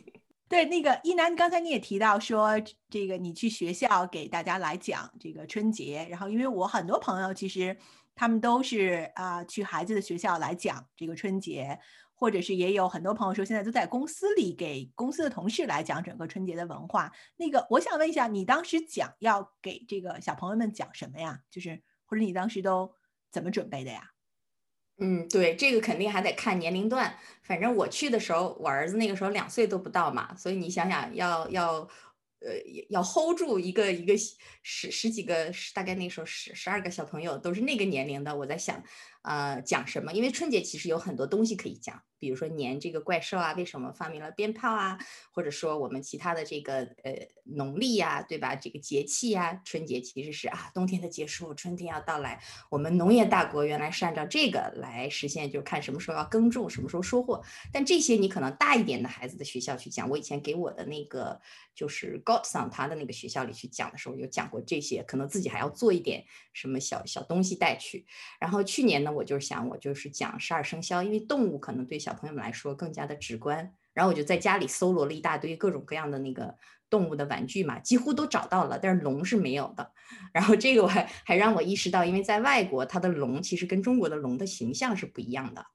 [0.53, 7.75] 对，那个一楠，刚才你也提到说，这个你去学校给大家来讲这个春节，然后因为我很多朋友其实
[8.13, 11.79] 他们都是啊去孩子的学校来讲这个春节，
[12.13, 17.11] 或者是也有很多朋友说现在都在公司里给公司的同事来讲整个春节的文化。
[17.35, 21.39] 那个我想问一下，你当时讲要给这个小朋友们讲什么呀？
[21.49, 22.93] 就是或者你当时都
[23.31, 24.11] 怎么准备的呀？
[24.99, 27.17] 嗯，对，这个肯定还得看年龄段。
[27.41, 31.79] 反正我去的时候，我儿子那个时候两岁都不到嘛，所以你想想，要要
[32.39, 32.53] 呃
[32.89, 34.13] 要 hold 住一个一个
[34.61, 38.83] 十十几个，大概那时候十十二个小朋友都是那个年龄的，我在想。
[39.23, 40.11] 呃，讲什么？
[40.13, 44.97] 因为春节其实有很多东西可以讲，比如说年这个怪兽啊，为什么发明了鞭炮啊？
[45.31, 48.53] 或者说我们其他的这个呃农历呀，对吧？
[48.53, 52.43] 这个节气呀，春节其实是啊冬天的结束，春天要到来。
[52.69, 57.41] 我们农业大国原来是按照这个来实现，就看什么时候要耕种，什么时候收获。
[57.71, 61.39] 但这些你可能大一点的孩子的学校去讲，我以前给我的那个
[61.73, 68.05] 就是 Godson 他的那个学校里去讲的时候，有讲过这些，可能自己还要做一点什么小小东西带去。
[68.37, 69.12] 然后去年呢？
[69.13, 76.55] 我就是想，我就是讲十二生肖，因为动物可能对小朋友们来说更加的直观，然后我就在家里搜罗了一大堆各种各样的那个
[76.89, 79.91] 动物的玩具嘛，几乎都找到了，但是龙是没有的。
[80.33, 85.65] 然后这个我还还让我意识到，因为在外国，它的龙其实跟中国的龙的形象是不一样的。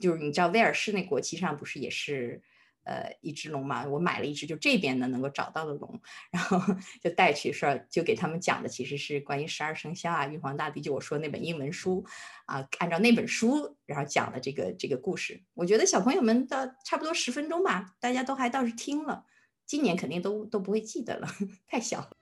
[0.00, 2.42] 就是你知道威尔士那国旗上不是也是？
[2.84, 6.58] 呃，一只龙嘛，我买了一只，就这边的能够找到的龙，然后
[7.02, 12.04] 就带去说，就给他们讲的其实是关于十二生肖啊，玉皇大帝，就我说那本英文书
[12.46, 15.42] 啊，按照那本书，然后讲的这个这个故事。
[15.54, 19.24] 我觉得小朋友们的差不多十分钟吧，大家都还倒是听了，
[19.66, 21.28] 今年肯定都都不会记得了，
[21.68, 22.19] 太小。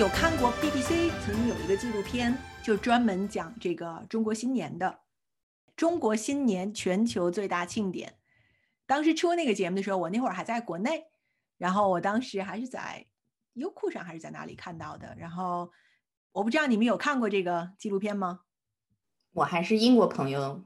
[0.00, 5.00] 有看过 BBC 曾经有一个纪录片，就专门讲这个中国新年的。
[5.76, 8.18] 中国新年全球最大庆典，
[8.86, 11.04] 当时出那个节目的时候，我那会儿还在国内，
[11.58, 13.08] 然后我当时还是在
[13.52, 15.14] 优酷上还是在哪里看到的。
[15.18, 15.70] 然后
[16.32, 18.40] 我不知道你们有看过这个纪录片吗？
[19.32, 20.64] 我还是英国朋友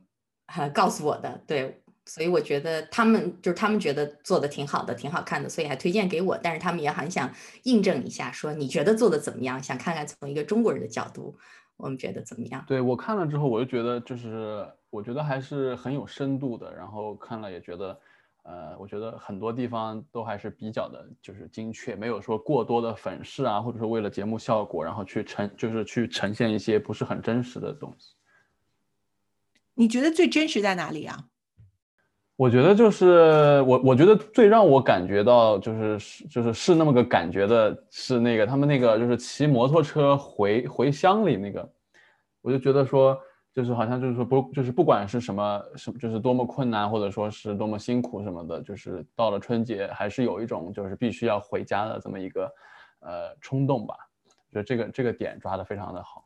[0.72, 1.83] 告诉我的，对。
[2.06, 6.36] 所以我觉得他们就是他们觉得做的挺好的，挺好看的，所以还推荐给我。
[6.36, 9.62] 但是他们也很想印证一下，说你觉得做的怎么样？
[9.62, 11.36] 想看看从一个中国人的角度，
[11.76, 12.62] 我们觉得怎么样？
[12.66, 16.74] 对我看了之后，我就觉得就是我觉得还是很有深度的。
[16.74, 17.98] 然后看了也觉得，
[18.42, 28.14] 呃，我觉得很多地方都还是比较的，就是精确，没有说过多的粉饰啊，或者说为了节目效果，然后去呈就是去呈现一些不是很真实的东西。
[29.72, 31.24] 你觉得最真实在哪里啊？
[32.36, 41.72] 我觉得就是我，我觉得最让我感觉到就是是就是是那么个感觉的是那个他们那个就是骑摩托车回回乡里那个，
[42.42, 43.16] 我就觉得说
[43.54, 52.52] 就是好像就是说不就是不管是什么什么就是多么困难或者说是多么辛苦什么的，就是到了春节还是有一种就是必须要回家的这么一个
[52.98, 53.94] 呃冲动吧。
[54.52, 56.24] 就这个这个点抓的非常的好。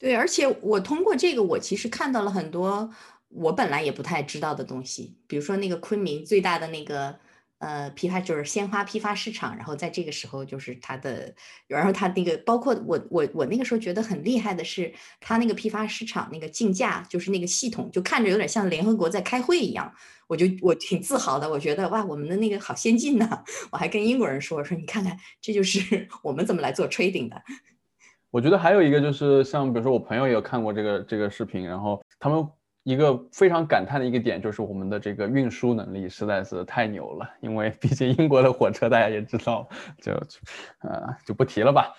[0.00, 2.88] 对，而且我通过这个，我其实看到了很多。
[3.34, 7.16] 我本来也不太知道的东西，比如说那个昆明最大的那个
[7.58, 11.34] 呃批发就是鲜花批发市场，然后在这个时候就是它的，
[11.66, 19.92] 然后它那个包括我我我那个时候觉得很厉害的是，它那个批发市场那个竞价就是那个系统，就看着有点像联合国在开会一样，
[20.28, 23.42] 我就我挺自豪的，我觉得哇，我们的那个好先进呐！
[23.72, 27.42] 我还跟英国人说说，你看看这就是 我们怎么来做 trading 的。
[28.30, 32.46] 我觉得还有一个就是像比如说我朋友也有看过这个这个视频，然后他们。
[32.84, 39.66] 一个非常感叹的一个点就是我们的这个运输能力实在是太牛了，因为毕竟英国的火车大家也知道，
[40.02, 40.12] 就，
[40.82, 41.92] 呃，就不提了吧，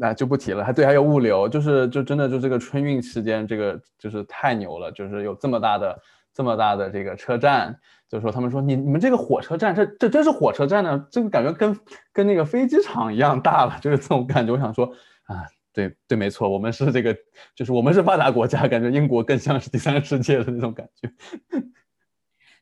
[0.00, 0.64] 那就不提了。
[0.64, 5.96] 还对，还有物流，就是就真的就这个春运期间，这个就是太牛了，就是有这么大的
[6.34, 11.78] 这么大的这个车站，就是说他们说你你们这个火车站，这这真是火车站呢，这个感觉跟
[12.12, 14.52] 跟那个飞机场一样大了，就是这种感觉。
[14.52, 14.86] 我想说
[15.26, 15.46] 啊。
[15.76, 17.14] 对对，没错，我们是这个，
[17.54, 21.12] 就是我们是发达国家，感觉英国更像是第三世界的那种感觉。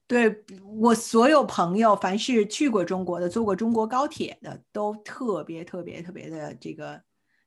[0.09, 7.01] 对我所有朋友，凡是去过中国的、坐过中国高铁的，都特别特别特别的这个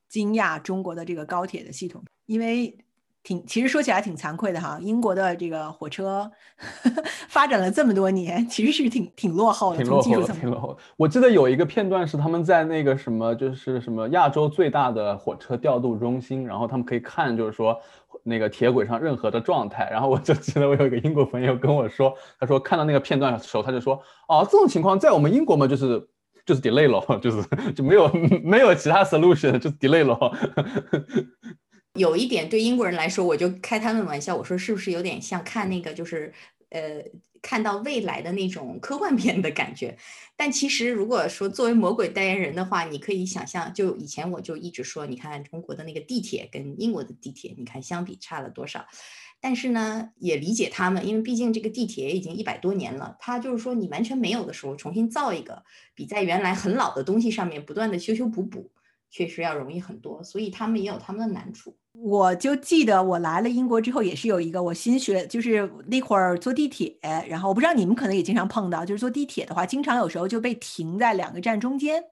[0.07, 2.77] 惊讶中国的这个高铁的系统，因为。
[3.23, 6.31] 挺，其实说起来挺惭愧的哈，英国的这个火车
[7.27, 10.77] 发展了这么多年，其实是挺挺落后的，挺落后的，挺落后。
[10.95, 17.77] 我记得有一个片段是他们在那个什么，就是什么亚洲最大的火车调度中心，然后他们可以看，就是说
[18.23, 19.89] 那个铁轨上任何的状态。
[19.91, 26.07] 然后我就记得我有一个英国朋友跟我说，他说看到那个片段的时候，他就说，哦，这种情况在我们英国嘛，就是
[26.45, 28.07] 就是 delay 了， 就是就没有
[28.41, 30.17] 没有其他 solution，就是 delay 了。
[31.97, 36.31] 有一点对英国人来说，我就开他们玩笑，我说是不是有点像看那个，就是
[36.69, 37.03] 呃，
[37.41, 39.97] 看到未来的那种科幻片的感觉。
[40.35, 48.85] 但其实如果说作为魔鬼代言人的话，你可以想象，就以前我就一直说，你看中国的那个地铁跟英国的地铁，你看相比差了多少。
[49.39, 58.71] 但是呢，也理解他们，因为毕竟这个地铁已经一百多年了，它就是说你完全没有的时候，重新造一个，比在原来很老的东西上面不断的修修补补。
[59.09, 61.75] 确实要容易很多，所以他们也有他们的难处。
[61.93, 66.95] 我就记得我来了英国之后，也是有一个我新学，就是那会儿坐地铁，
[67.27, 72.03] 然后我不知道你们可能也经常碰到，就是坐地铁的话，经常有时候就被停在两个站中间，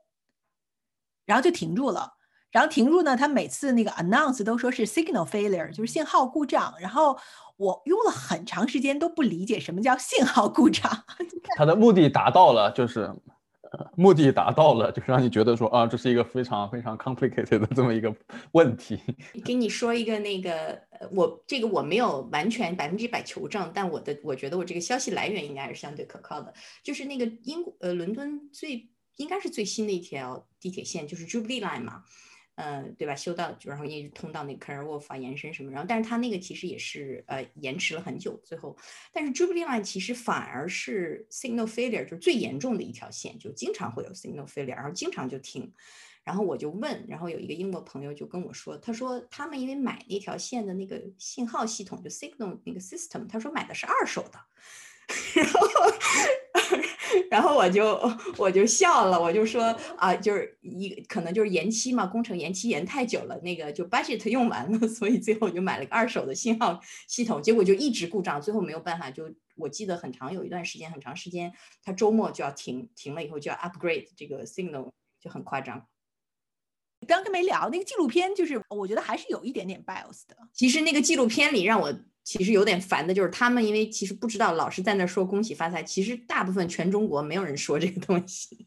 [1.25, 2.13] 然后就停住了。
[2.49, 6.73] 然后停住呢，他每次那个 announce 都说是 signal failure，就是信号故障。
[6.79, 7.15] 然后
[7.57, 10.89] 我用了很长时间都不理解什么叫信号故障。
[11.57, 13.13] 他的目的达到了，就是。
[13.97, 18.13] 目的达到了，就是让你觉得说啊，这是一个非常非常 complicated 的这么一个
[18.53, 18.99] 问题。
[19.43, 26.53] 给你说一个那个呃，我这个我没有完全百分之百求证，但我的我觉得我这个消息来源应该是相对可靠的。
[26.83, 32.03] 就是那个英国呃伦敦最应该是最新的一条地铁线，就是 Jubilee Line 嘛，
[32.55, 33.15] 呃，对吧？
[33.15, 38.77] 修到然后一直通到那 Canary Wharf 啊，延伸什么，然后但是它那个其实也是呃延迟了很久，最后，
[39.11, 45.71] 但是 Jubilee Line 其实反而是 signal failure 就最严重的一条线，就经常会有 signal failure，然后经常就停。
[46.23, 54.39] 然后我就问，然后有一个英国朋友就跟我说，他说他们因为买那条线的那个信号系统，就 signal 那个 system，他说买的是二手的，
[55.39, 55.59] 然后
[57.29, 57.99] 然后我就
[58.37, 59.63] 我就笑了，我就说
[59.97, 71.53] 啊，就是一可能就是延期嘛，工程延期延太久了，那个就 budget 用完了， 所以最后就买了个二手的信号系统，结果就一直故障，最后没有办法，就我记得很长有一段时间很长时间，
[71.83, 75.85] 他周末就要停，停了以后就要 upgrade 这个 signal，就很夸张。
[77.07, 80.35] 刚刚没聊那个纪录片，就是我觉得还是有一点点 bias 的。
[80.53, 81.93] 其实那个纪录片里让我
[82.25, 85.81] 其实有点烦的，就是他们因为其实不知道，老是在那说恭喜发财。
[85.83, 88.65] 其实大部分全中国没有人说这个东西。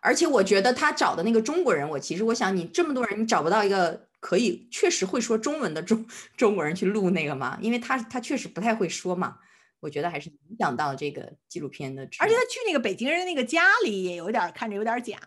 [0.00, 6.06] 而且我觉得他找的那个中国人，我其实我想你这么多人，你找不到一个可以确实会说中文的中
[6.36, 7.58] 中国人去录那个吗？
[7.60, 9.38] 因为他他确实不太会说嘛。
[9.80, 12.02] 我觉得还是影响到这个纪录片的。
[12.18, 15.18] 而且他去那个北京人那个家里也有点看着有点假。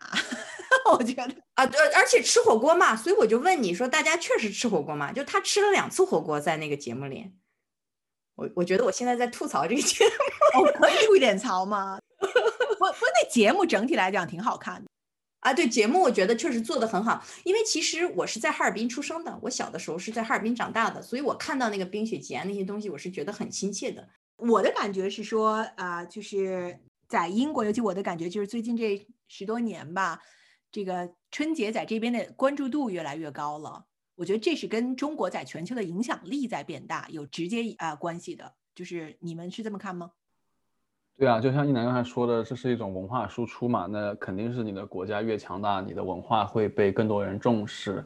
[0.92, 5.12] 我觉得啊，对，而且吃火锅嘛，所以我就问你说，大家确实吃火锅吗？
[5.12, 7.32] 就他吃了两次火锅在那个节目里，
[8.36, 12.00] 我我觉得我现在在吐槽这个节目，我可以吐一点槽吗？
[12.20, 14.90] 不 不，那节目整体来讲挺好看的
[15.40, 15.54] 啊。
[15.54, 24.08] 对，节目我觉得确实做的很好，因为其实我是在哈尔滨出生的，我小的时候是在哈尔滨长大的，所以我看到那个冰雪节那些东西，我是觉得很亲切的。
[24.38, 30.22] 我的感觉是说啊，就是在英国，尤其我的感觉就是最近这十多年吧。
[30.72, 38.54] 这个春节在这边的关注度越来越高了，我觉得这是跟中国在全球的影响力在变大有直接啊关系的。
[38.76, 40.12] 就是你们是这么看吗？
[41.18, 48.06] 对啊，就像一楠刚才说的，这是一种文化输出嘛，那肯定是你的国家越强大，你的文化会被更多人重视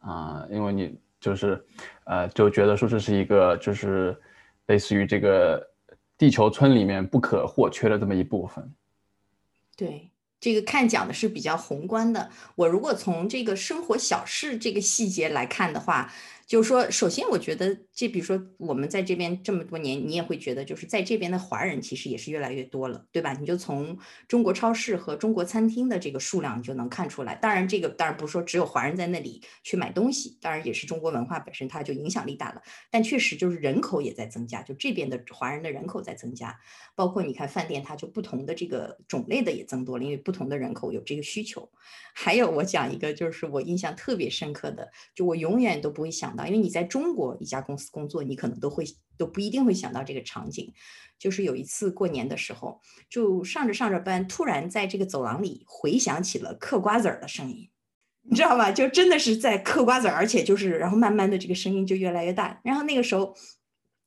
[0.00, 1.64] 啊，因为你就是
[2.04, 4.20] 呃就觉得说这是一个就是
[4.66, 5.66] 类似于这个
[6.18, 8.74] 地球村里面不可或缺的这么一部分。
[9.74, 10.09] 对。
[10.40, 16.12] 这个看讲的是比较宏观的，我如果从这个生活小事这个细节来看的话。
[16.50, 23.32] 就是说，首先我觉得这，比如说我们在这边这么多年，你也会觉得，就是在这边的华人其实也是越来越多了，对吧？
[23.34, 23.96] 你就从
[24.26, 27.36] 中国超市和中国餐厅的这个数量，你就能看出来。
[27.36, 32.60] 当然，这个当然不是说只有华人在那里去买东西，当然也是中国文化本身它就影响力大了。
[32.90, 36.58] 但确实就是人口也在增加，就这边的华人的人口在增加，
[36.96, 41.70] 包括你看饭店，它就不同的这个种类的也增多了，因为不同的人口有这个需求。
[42.12, 48.84] 还有我讲一个，就是我印象特别深刻的，就我永远都不会想，因为你在中国一家公司工作，你可能都会
[49.16, 50.72] 都不一定会想到这个场景。
[51.18, 57.68] 就是有一次过年的时候，就上着上着班，突然在这个走廊里回响起了嗑瓜子儿的声音，
[58.22, 58.72] 你知道吗？
[58.72, 63.36] 就真的是在嗑瓜子儿，而且就是然后慢慢的这个声音就越来越大，然后那个时候。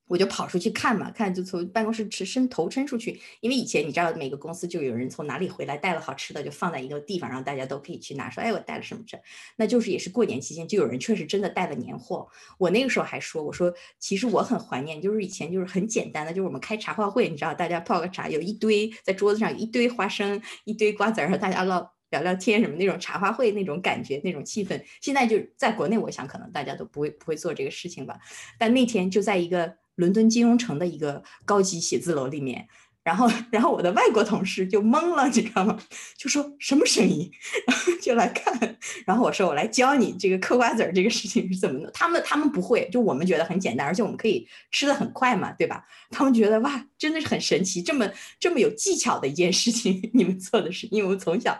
[0.08, 8.30] 我就跑出去看嘛，看就从办公室伸伸头伸出去，因为以前你知道每个公司就有人从哪里回来带了好吃的，就放在一个地方，然后大家都可以去拿。
[8.30, 9.18] 说哎，我带了什么这？
[9.56, 12.28] 那就是也是过年期间，就有人确实真的带了年货。
[12.58, 24.84] 我那个时候还说，我说其实我很怀念，就是以前就是很简单的，就是我们开茶话会，你知道，大家泡个茶，有一堆在桌子上一堆花生，一堆瓜子儿，大家唠聊聊天什么那种茶话会那种感觉那种气氛。
[25.01, 28.20] 现在就在国内，我想可能大家都不会不会做这个事情吧。
[28.60, 29.78] 但那天就在一个。
[29.96, 32.68] 伦敦金融城的一个高级写字楼里面，
[33.04, 35.78] 然后，然后我的外国同事就懵了，你知道吗？
[36.18, 37.30] 就说什么声音，
[37.68, 38.78] 然后就来看。
[39.06, 41.91] 然后我说我来教你这个嗑瓜子儿这个事情是怎么的。
[41.91, 45.86] 他们他们不会，就我们觉得很简单，而且我们可以吃的很快嘛，对吧？
[46.10, 51.58] 他们觉得哇，真的是很神奇，这么这么有技巧的一件事情， 你们做的是，因为我们从小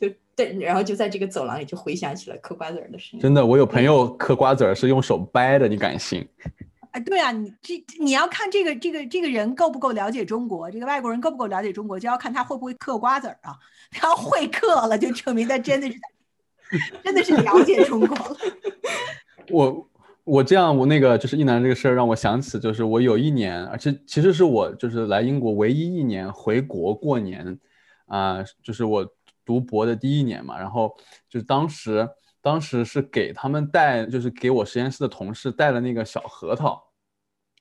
[0.00, 3.20] 就对，然后就在这个走廊里就回想起了嗑瓜子儿的声音。
[3.20, 6.26] 真的，我有朋友嗑瓜子儿是用手掰的，你敢信？
[7.00, 13.54] 对啊，你这你要看这个这个这个人够不够了解中国，这个外国人够不够了解中国，就要看他会不会嗑瓜子儿啊。
[13.90, 15.98] 他会嗑了，就证明他真的是
[17.04, 18.36] 真的是了解中国了。
[19.50, 19.88] 我
[20.24, 27.58] 我这样，我那个就是一男这个事儿让我想起，就是我有一年，而且其实是我就是来英国唯一一年回国过年
[28.06, 29.06] 啊，就是我
[29.44, 30.96] 读博的第一年嘛，然后
[31.28, 32.08] 就是当时
[32.40, 36.85] 当时是给他们带，就是给我实验室的同事带了那个小核桃。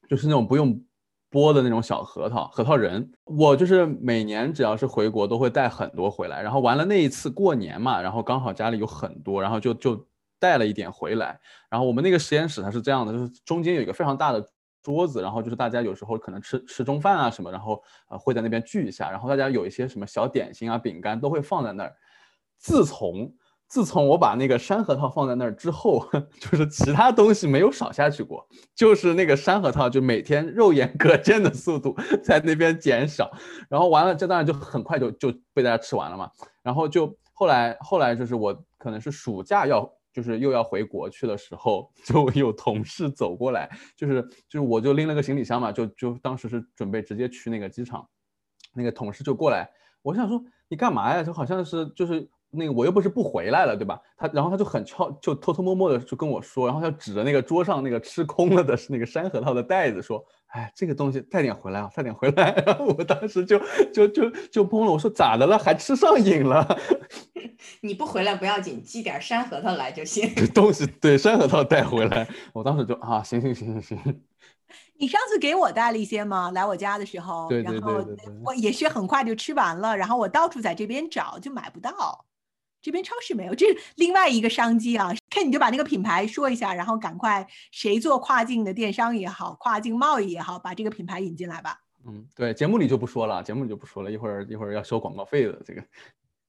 [0.10, 0.80] 就是那种不用
[1.32, 3.12] 剥的那种小核桃，核桃仁。
[3.26, 10.08] 我就是每年只要是回国都会带很多回来，然后完了那一次过年嘛，然后刚好家里有很多，然后就就
[10.40, 11.40] 带了一点回来。
[11.70, 14.48] 然后我们那个实验室它是这样的，就是中间有一个非常大的
[14.82, 21.96] 桌子，然后就是大家有时候可能吃吃中饭啊什么，然后呃会在那边聚一下，然后大家有一些什么小点心啊、饼干都会放在那儿。
[22.58, 23.34] 自从
[23.68, 26.08] 自从我把那个山核桃放在那儿之后，
[26.40, 33.32] 就是其他东西没有少下去过，就是那个山核桃就每天肉眼可见的速度 在那边减少，
[33.68, 36.30] 然后完了，这当然就很快就就被大家吃完了嘛。
[36.62, 48.08] 然后就后来后来就是我可能是暑假要就是又要回国去的时候， 就有同事走过来，就是就是我就拎了个行李箱嘛，就就当时是准备直接去那个机场，
[48.76, 49.70] 那个同事就过来，
[50.04, 51.24] 我想说你干嘛呀？
[51.24, 52.30] 就好像是就是。
[52.56, 54.00] 那个我又不是不回来了，对吧？
[54.18, 63.60] 他然后他就很悄，就偷偷摸摸的就跟我说，然后他指着那个桌上那个吃空了的是那个山核桃的袋子说：“哎，这个东西带点回来啊，带点回来。” 然后我当时就
[63.94, 65.58] 就就就懵了，我说咋的了？
[65.58, 66.78] 还吃上瘾了？
[67.82, 70.30] 你不回来不要紧，寄点山核桃来就行。
[70.54, 74.22] 东西对山核桃带回来，我当时就啊，行行行行行。
[74.98, 76.52] 你上次给我带了一些吗？
[76.52, 78.04] 来我家的时候，然后
[78.44, 82.25] 我也是很快就吃完了，然后我到处在这边找就买不到。
[82.86, 85.12] 这边超市没有，这是另外一个商机啊！
[85.28, 91.80] 看你就把那个品牌说一下，然后赶快谁做跨境的电商也好，跨境贸易也好，把这个品牌引进来吧。
[92.06, 95.82] 嗯，对，节目里就不说了，节目里就不说了，一会儿一会儿要收广告费的这个。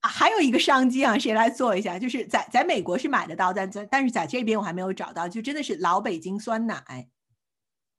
[0.01, 1.97] 啊，还有一个商机啊，谁来做一下？
[1.97, 7.09] 就是在在美国是买得到，但在但是在这边我还没有找到，就真的是老北京酸奶。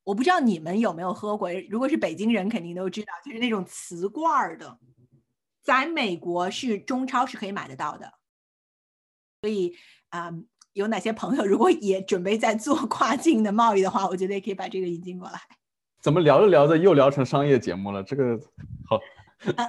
[0.05, 4.78] 我不知道你们有没有喝过，如果是北京人肯定都知道，就是那种瓷罐儿的，
[5.64, 8.14] 在美国是中超是可以买得到的。
[9.43, 9.72] 所以
[10.09, 10.32] 啊，
[10.72, 15.39] 有哪些朋友如果也准备在做跨境的贸易的话，我觉得也可以把这个引进过来。
[16.01, 18.03] 怎么聊着聊着又聊成商业节目了？
[18.03, 18.39] 这个
[18.89, 18.99] 好，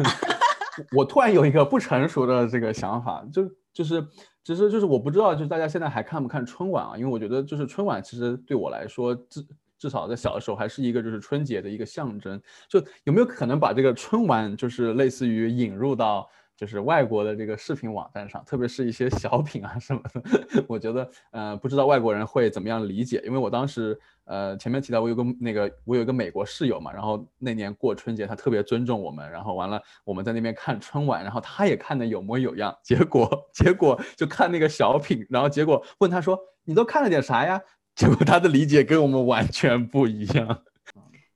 [0.95, 4.05] 我突然有一个不成熟的这个想法，就就是
[4.43, 6.97] 其实就是我不知道，就是大家现在还看不看春晚啊？
[6.97, 9.45] 因为我觉得就是春晚其实对我来说，至
[9.77, 12.41] 至少在小的时候还是一个就是春节的一个象征。
[12.67, 16.27] 就有没有可能把这个春晚就是类似于引入到？
[16.59, 20.21] 就是外国的这个视频网站上，特别是一些小品啊什么的，
[20.67, 23.23] 我觉得，呃，不知道外国人会怎么样理解。
[23.25, 37.61] 因为我当时，呃，前面提到我有个那个，我有一个美国室友嘛，然后那年过春节，他特别尊重我们，然后完了我们在那边看春晚，然后他也看的有模有样，结果结果就看那个小品，然后结果问他说，你都看了点啥呀？
[37.95, 40.61] 结果他的理解跟我们完全不一样。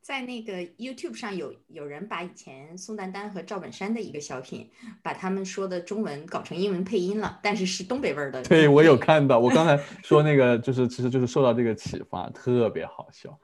[0.03, 4.69] 在那个 YouTube 上有有人把以前宋丹丹和赵本山的一个小品，
[5.01, 8.43] 把他们说的中文搞成英文配音了，但是是东北味儿的。
[8.43, 13.39] 对 我有看到，我刚才说那个就是其实就是受到这个启发，特别好笑。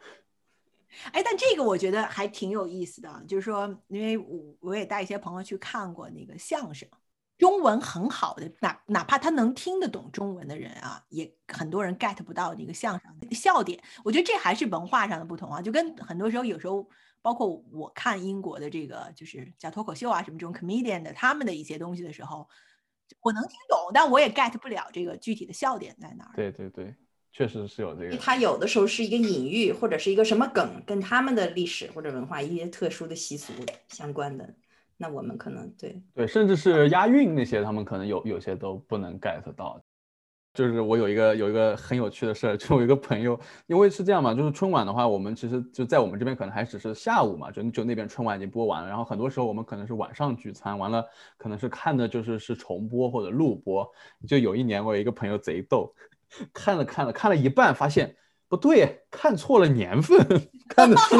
[1.14, 6.90] 哎，但这个我觉得还挺有意思的，就是说，因为我我也带一些朋友去看过那个相声。
[7.40, 13.82] 中文很好的，哪哪怕他能听得懂中文的人啊，也很多人 get 不到那个相声的笑点。
[14.04, 16.86] 我觉得这还是文化上的不同啊，就跟很多时候有时候，
[17.22, 22.46] 包括我看英国的这个就是叫脱口秀啊什么这种 comedian 的他们的一些东西的时候，
[23.22, 26.34] 我能听懂，但我也 get 不了这个具体的笑点在哪儿。
[26.36, 26.94] 对对对，
[27.32, 28.18] 确实是有这个。
[28.18, 33.54] 他有的时候是一个隐喻，或者是一个什么梗，跟他们的历史或者文化一些特殊的习俗
[33.88, 34.54] 相关的。
[35.02, 39.82] 那我们可能对对，甚至是押韵那些，他们可能有有些都不能 get 到。
[40.54, 51.06] 就是我有一个有一个很有趣的事儿， 就我一个朋友，因为是这样嘛，就是春晚的话，我们其实就在我们这边可能还只是下午嘛，就就那边春晚已经播完了，然后很多时候我们可能是晚上聚餐，完了
[51.38, 53.90] 可能是看的就是是重播或者录播。
[54.28, 55.94] 就有一年我有一个朋友贼逗，
[56.52, 58.16] 看了看了看了一半，发现。
[58.50, 60.18] 不对，看错了年份，
[60.68, 61.16] 看的是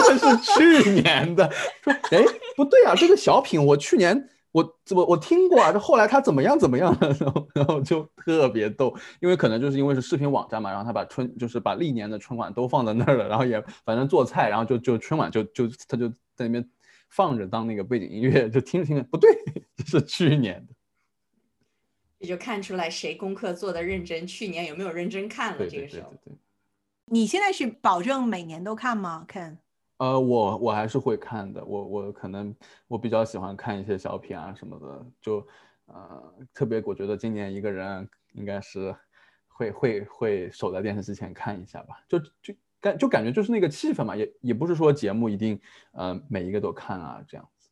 [0.00, 1.50] 看的是去年的。
[1.82, 2.24] 说，哎，
[2.56, 16.68] 不对啊，这个小品我去年我怎么我听过啊，这后来他怎么样怎么样，然后 然后就特别逗，因为可能就是因为是视频网站嘛，然后他把春就是把历年的春晚都放在那儿了，然后也反正做菜，然后就就春晚就就他就在那边
[17.08, 19.30] 放着当那个背景音乐，就听着听着不对，
[19.76, 20.74] 这是去年的，
[22.20, 26.12] 这就看出来谁功课做的认真，去年有没有认真看了这个时候。
[27.12, 29.24] 你现在是保证每年都看吗？
[29.26, 29.58] 看，
[30.00, 31.62] 呃，我我还是会看的。
[31.62, 32.56] 我我可能
[32.88, 35.46] 我比较喜欢看一些小品啊什么的，就
[35.84, 38.96] 呃特别我觉得今年一个人应该是
[39.46, 42.02] 会会会守在电视机前看一下吧。
[42.08, 45.60] 就就感就感觉就是那个气氛嘛，也也不是说节目一定
[45.92, 47.68] 呃每一个都看啊这样子。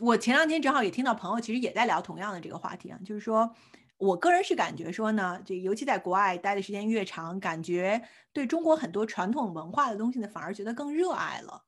[0.00, 3.54] 我前两天正好也听到朋友其实也在聊同样的这个话题啊，就是说。
[3.98, 8.00] 我个人是感觉说呢，这尤其在国外待的时间越长，感觉
[8.32, 11.64] 对中国很多传统文化的东西呢，反而觉得更热爱了。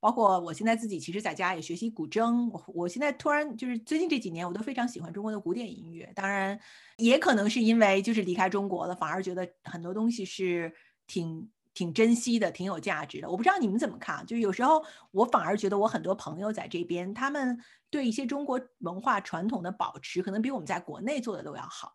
[0.00, 6.58] 包括我现在自己其实在家也学习古筝，我我现在突然就是最近这几年我都非常喜欢中国的古典音乐，当然
[6.96, 10.74] 也可能是因为就是离开中国了，反而觉得很多东西是
[11.06, 13.28] 挺挺珍惜的，挺有价值的。
[13.28, 17.58] 我不知道你们怎么看，就是有时候我反而觉得我很多朋友在这边，他们
[17.90, 21.90] 对一些中国文化传统的保持，可能比我们在国内做的都要好。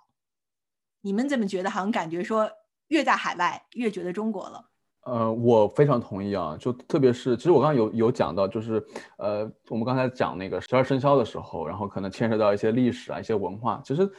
[1.01, 1.69] 你们怎么觉得？
[1.69, 2.49] 好像感觉说
[2.87, 4.69] 越在海外越觉得中国了。
[5.01, 8.85] 呃，我非常同意啊，就特别是，其实我刚刚有有讲到，就是
[9.17, 14.11] 呃，我们刚才讲那个十二生肖的时候，然后可能牵涉到一些历史啊、一些文化，其实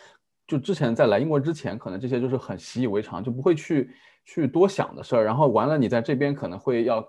[0.46, 3.94] 就之前在来英国之前，可能这些就是很习以为常，就不会去
[4.28, 5.24] 去多想的事儿。
[5.24, 7.02] 然后完了，你在这边可能会要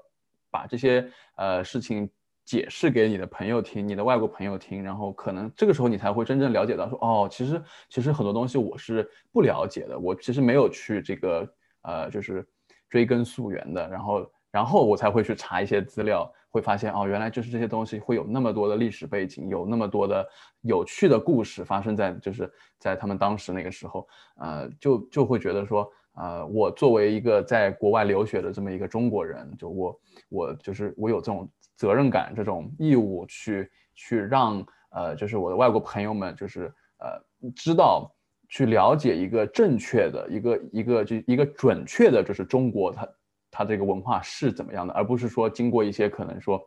[0.50, 1.06] 把这些
[1.36, 2.10] 呃事情
[2.46, 12.48] 解释给你的朋友听，你的外国朋友听，然后可能这个时候你才会真正了解到说，哦，其实其实很多东西我是不了解的，我其实没有去这个呃，就是。
[12.90, 20.28] 追根溯源的，然后，然后我才会去查一些资料，会发现哦，原来就是这些东西会有那么多的历史背景，有那么多的
[20.62, 24.08] 有趣的故事发生在就是在他们当时那个时候，
[24.38, 25.88] 呃，就就会觉得说，
[26.20, 38.14] 呃，我作为一个在国外留学的这么一个中国人，就我我就是我有这种责任感，这种义务去去让呃，就是我的外国朋友们就是呃知道。
[38.52, 43.08] 去了解一个正确的一个一个就一个准确的，就是中国它
[43.52, 46.60] 它这个文化是怎么样的，而不是说经过一些可能说，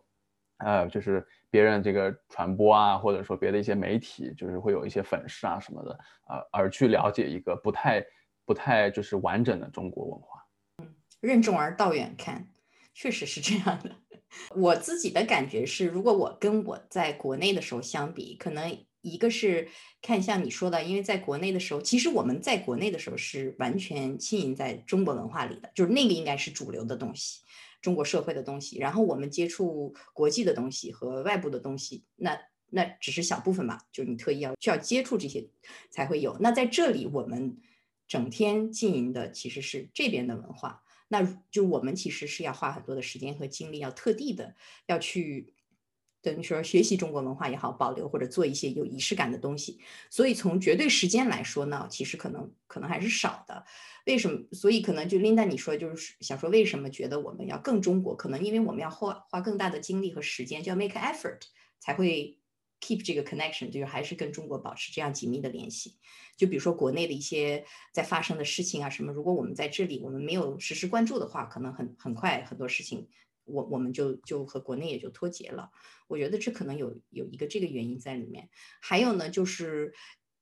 [0.58, 5.98] 呃，就是别人这个传播啊，或者说别的一些媒体，就是会有一些粉饰啊什么的，
[6.28, 8.00] 呃，而去了解一个不太
[8.52, 10.46] 不太就是完整的中国文化。
[10.78, 12.48] 嗯，任重而道远看，
[12.92, 13.96] 确实是这样的。
[14.54, 18.84] 我自己的感觉是，如果我跟我在国内的时候相比，可能。
[19.04, 19.66] 一个是
[20.00, 27.40] 看像你说的，因为在国内的时候，其实我们在国内的时候是完全浸淫在中国文化里的，就是那个应该是主流的东西，
[27.80, 28.78] 中国社会的东西。
[28.78, 32.38] 然后我们接触国际的东西和外部的东西，那
[32.70, 35.48] 那只是小部分嘛，就是你特意要需要接触这些
[35.90, 36.36] 才会有。
[36.38, 37.56] 那在这里，我们
[38.12, 44.54] 整天经营的其实是这边的文化，那就我们其实是要花很多的时间和精力，要特地的
[44.86, 45.54] 要去。
[46.24, 53.64] 等于说学习中国文化也好，保留或者做一些有仪式感的东西，所以从绝对时间来说呢，其实可能可能还是少的。
[54.06, 54.40] 为什么？
[54.52, 58.14] 所以可能就 Linda 你说就是想说为什么觉得我们要更中国？
[58.14, 61.40] 可能因为我们要花花更大的精力和时间，就要 make effort
[61.80, 62.38] 才会
[62.82, 65.96] keep 这个 connection，就是还是跟中国保持这样紧密的联系。
[66.36, 73.08] 就比如说国内的一些在发生的事情啊什么，如果我们在这里我们没有实时关注的话，可能很很快很多事情。
[73.44, 75.70] 我我们就就和国内也就脱节了，
[76.06, 78.48] 我觉得这可能有有一个这个原因在里面。
[78.80, 79.92] 还有呢，就是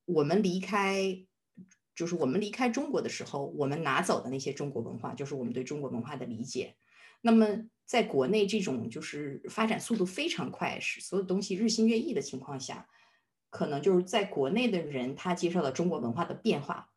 [0.05, 1.25] 我们离开，
[1.95, 6.77] 就是我们离开中国的时候，我们拿走的那些中国文化，就是我们对中国文化的理解。
[7.21, 7.47] 那么
[7.87, 12.87] 在国内这种就是发展速度非常快，是所有东西日新月异的情况下，
[13.51, 16.89] 可能就是在国内的人他接受了中国文化的变化。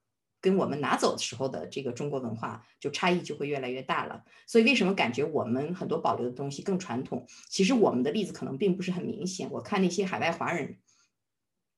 [0.41, 7.26] 跟我们拿走的时候的这个中国文化就差异就会越来越大了，所以为什么感觉我们很多保留的东西更传统？
[7.49, 9.49] 其实我们的例子可能并不是很明显。
[9.49, 10.80] 我看那些海外华人，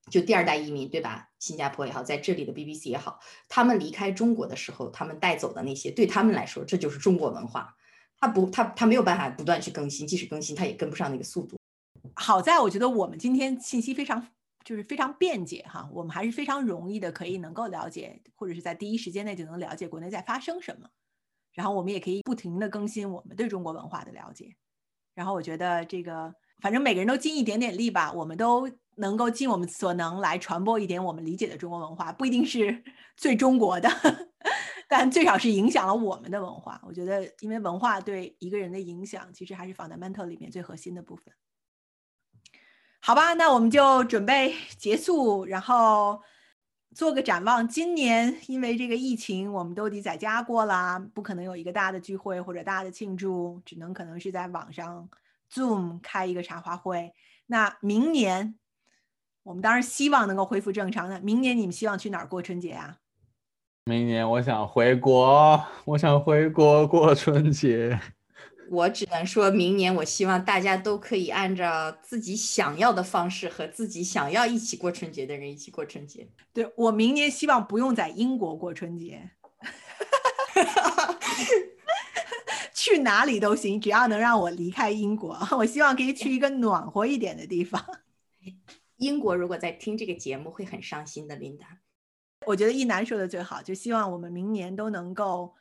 [0.10, 1.30] 就第二代移民，对吧？
[1.38, 7.76] 新加坡也好，在这里的 BBC 也好，他们离开中国的时候，他们带走的那些，对他们来说，这就是中国文化。
[8.20, 11.58] 他不，他他没有办法不断去更新，即使更新，他也跟不上那个速度。
[12.16, 14.28] 好在我觉得我们今天信息非常。
[14.66, 20.90] 就是非常便捷哈，我们还是非常容易的，可以能够了解，或者是在第一时间内就能了解国内在发生什么，
[21.54, 24.56] 然后我们也可以不停的更新我们对中国文化的了解，
[25.14, 32.84] 然后我觉得这个反正每个人都尽一点点力吧，我们都能够尽我们所能来传播一点我们理解的中国文化，不一定是
[33.16, 33.88] 最中国的，
[34.88, 36.82] 但最少是影响了我们的文化。
[36.84, 41.34] 我觉得，因为文化对一个人的影响，其实还是 fundamental 里面最核心的部分。
[43.00, 46.22] 好吧，那我们就准备结束，然后
[46.96, 47.68] 做个展望。
[47.68, 55.08] 今年因为这个疫情，我们都得在家过啦，不可能有一个大的聚会或者大的庆祝，只能可能是在网上
[55.52, 57.14] Zoom 开一个茶话会。
[57.46, 58.58] 那明年
[59.44, 61.20] 我们当然希望能够恢复正常的。
[61.20, 62.98] 明年你们希望去哪儿过春节啊？
[63.88, 68.00] 明年我想回国，我想回国过春节。
[68.68, 76.28] 我只能说明年，我希望大家都可以按照自己想要的方式和自己想要一起过春节的人一起过春节。
[76.52, 79.30] 对我明年希望不用在英国过春节，
[82.74, 85.38] 去哪里都行，只要能让我离开英国。
[85.60, 87.86] 我希望可以去一个暖和一点的地方。
[88.98, 91.68] 英国如果在听这个节目会很伤心的，琳达。
[92.46, 95.56] 我觉得一楠说的最好，就希望我们明年都能够。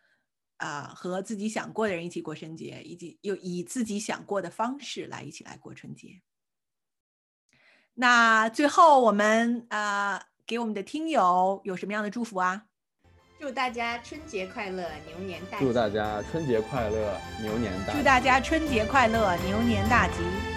[0.59, 6.23] 啊、和自己想过的人一起过春节，以及有以自己想过的方式来一起来过春节。
[7.95, 12.67] 那最后我们啊、给我们的听友有什么样的祝福啊？
[13.39, 15.67] 祝大家春节快乐，牛年大吉！
[15.67, 17.99] 祝大家春节快乐，牛年大吉！
[17.99, 20.54] 祝大家春节快乐，牛年大吉！